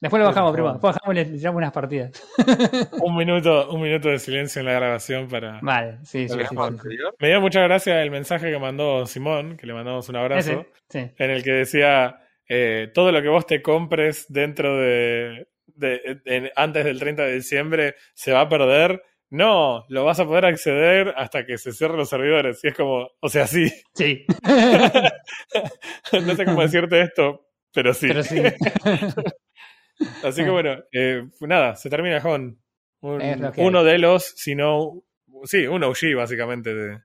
[0.00, 0.68] Después lo bajamos, primo.
[0.68, 0.74] Hon.
[0.74, 2.10] Después bajamos y le tiramos unas partidas.
[3.02, 5.58] Un minuto, un minuto de silencio en la grabación para.
[5.62, 6.78] Vale, sí, sí, Vale, sí, Hon.
[6.78, 6.96] sí, sí.
[7.18, 10.50] Me dio mucha gracia el mensaje que mandó Simón, que le mandamos un abrazo.
[10.50, 11.14] Ese, sí.
[11.18, 12.18] en el que decía
[12.48, 17.34] eh, todo lo que vos te compres dentro de, de- de- antes del 30 de
[17.34, 19.02] diciembre se va a perder.
[19.30, 22.58] No, lo vas a poder acceder hasta que se cierren los servidores.
[22.64, 23.70] Y es como, o sea, sí.
[23.94, 24.24] Sí.
[26.12, 28.08] no sé cómo decirte esto, pero sí.
[28.08, 28.42] Pero sí.
[30.24, 32.58] Así que bueno, eh, nada, se termina con
[33.02, 35.02] un- uno de los, si no,
[35.44, 36.98] sí, un OG básicamente de,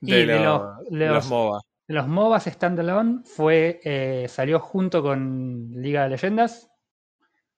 [0.00, 1.60] Y de de lo- los- de los- los MOBA.
[1.88, 6.70] Los MOBAs Standalone fue, eh, salió junto con Liga de Leyendas.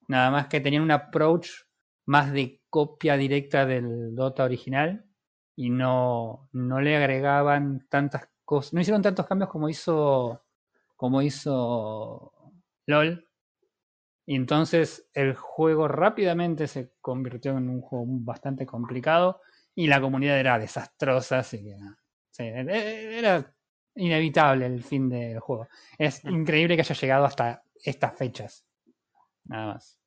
[0.08, 1.50] Nada más que tenían un approach
[2.06, 5.04] más de copia directa del Dota original.
[5.56, 8.72] Y no, no le agregaban tantas cosas.
[8.72, 10.42] No hicieron tantos cambios como hizo.
[10.96, 12.32] como hizo
[12.86, 13.24] LOL.
[14.26, 19.40] Y entonces el juego rápidamente se convirtió en un juego bastante complicado.
[19.76, 21.38] Y la comunidad era desastrosa.
[21.38, 21.76] Así que.
[22.30, 23.54] Sí, e- era
[23.94, 25.68] inevitable el fin del juego.
[25.98, 26.30] Es Mm.
[26.40, 28.66] increíble que haya llegado hasta estas fechas.
[29.44, 30.00] Nada más.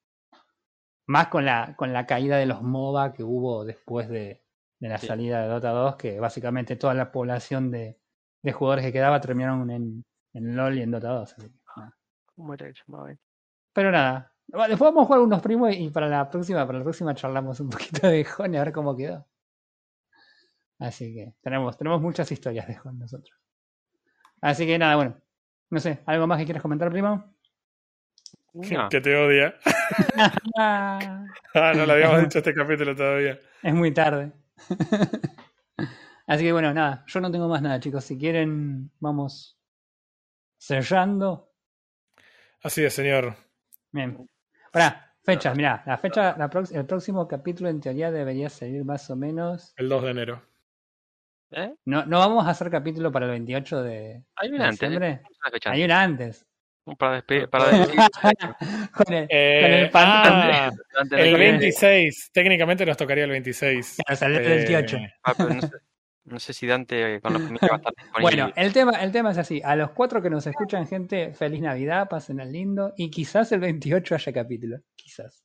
[1.07, 4.43] Más con la, con la caída de los MOBA que hubo después de,
[4.79, 5.07] de la Sí.
[5.07, 7.97] salida de Dota 2, que básicamente toda la población de,
[8.43, 11.33] de jugadores que quedaba terminaron en, en LOL y en Dota 2.
[11.37, 11.59] así que.
[13.73, 14.31] Pero nada.
[14.47, 17.69] Después vamos a jugar unos primos y para la próxima, para la próxima charlamos un
[17.69, 19.25] poquito de Jon y a ver cómo quedó.
[20.79, 23.35] Así que tenemos, tenemos muchas historias de Jon nosotros.
[24.41, 25.17] Así que nada, bueno.
[25.69, 27.33] No sé, ¿algo más que quieras comentar, primo?
[28.53, 28.89] No.
[28.89, 29.55] Que te odia.
[30.57, 33.39] Ah, no lo habíamos dicho este capítulo todavía.
[33.61, 34.31] es muy tarde.
[36.25, 38.03] Así que bueno, nada, yo no tengo más nada, chicos.
[38.03, 39.57] Si quieren, vamos
[40.57, 41.51] cerrando.
[42.63, 43.35] Así es, señor.
[43.91, 44.27] Bien.
[44.73, 49.15] Ahora, fechas, mirá, la fecha, la el próximo capítulo en teoría debería salir más o
[49.15, 49.73] menos.
[49.77, 50.41] El 2 de enero.
[51.51, 51.75] ¿Eh?
[51.85, 54.79] No, no vamos a hacer capítulo para el 28 de Hay de una antes.
[54.79, 55.21] diciembre.
[55.65, 56.46] Hay una antes.
[56.95, 57.49] Para despedir.
[57.49, 57.99] Para despedir.
[58.93, 62.29] con el, Eh, con el pan- ah, antes de el que- 26.
[62.33, 63.97] Técnicamente nos tocaría el 26.
[64.17, 64.97] Claro, el Eh, 28.
[65.23, 65.69] Ah, pero no sé,
[66.25, 68.21] no sé si Dante con la familia va a estar disponible.
[68.21, 69.61] Bueno, el tema, el tema es así.
[69.63, 72.93] A los cuatro que nos escuchan, gente, feliz Navidad, pasen al lindo.
[72.97, 74.77] Y quizás el 28 haya capítulo.
[74.95, 75.43] Quizás.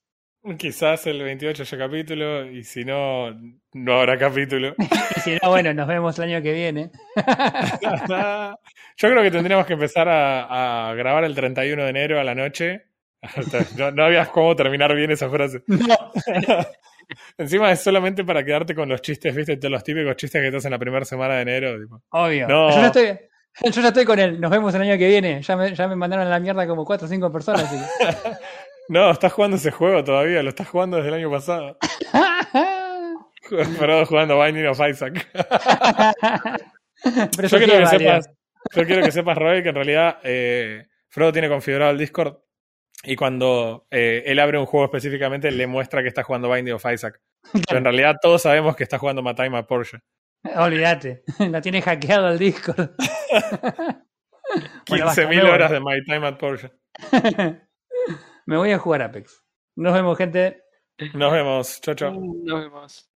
[0.57, 3.31] Quizás el 28 haya capítulo y si no,
[3.73, 4.75] no habrá capítulo.
[5.15, 6.91] Y si no, bueno, nos vemos el año que viene.
[8.97, 12.35] Yo creo que tendríamos que empezar a, a grabar el 31 de enero a la
[12.35, 12.83] noche.
[13.77, 15.61] No, no habías cómo terminar bien esa frase.
[15.67, 15.95] No.
[17.37, 20.57] Encima es solamente para quedarte con los chistes, viste, todos los típicos chistes que te
[20.57, 21.79] hacen la primera semana de enero.
[21.79, 22.01] tipo.
[22.09, 22.47] Obvio.
[22.49, 22.69] No.
[22.71, 23.05] Yo, ya estoy,
[23.71, 24.41] yo ya estoy con él.
[24.41, 25.41] Nos vemos el año que viene.
[25.41, 27.63] Ya me, ya me mandaron a la mierda como cuatro o cinco personas.
[27.63, 28.31] así que-
[28.89, 31.77] No, estás jugando ese juego todavía, lo estás jugando desde el año pasado.
[33.79, 35.29] Pero jugando Binding of Isaac.
[37.35, 38.29] Pero Yo quiero que sepas,
[38.73, 42.37] yo quiero que sepas, Roy, que en realidad eh, Frodo tiene configurado el Discord
[43.03, 46.85] y cuando eh, él abre un juego específicamente le muestra que está jugando Binding of
[46.91, 47.19] Isaac.
[47.67, 49.99] Pero en realidad todos sabemos que está jugando My Time at Porsche.
[50.55, 51.23] Olvídate.
[51.39, 52.91] Lo tiene hackeado el Discord.
[54.87, 55.49] Bueno, basta, 15.000 me voy.
[55.49, 56.71] horas de My Time at Porsche.
[58.45, 59.43] Me voy a jugar Apex.
[59.75, 60.63] Nos vemos, gente.
[61.13, 61.81] Nos vemos.
[61.81, 62.13] Chao, chao.
[62.13, 63.12] Nos vemos.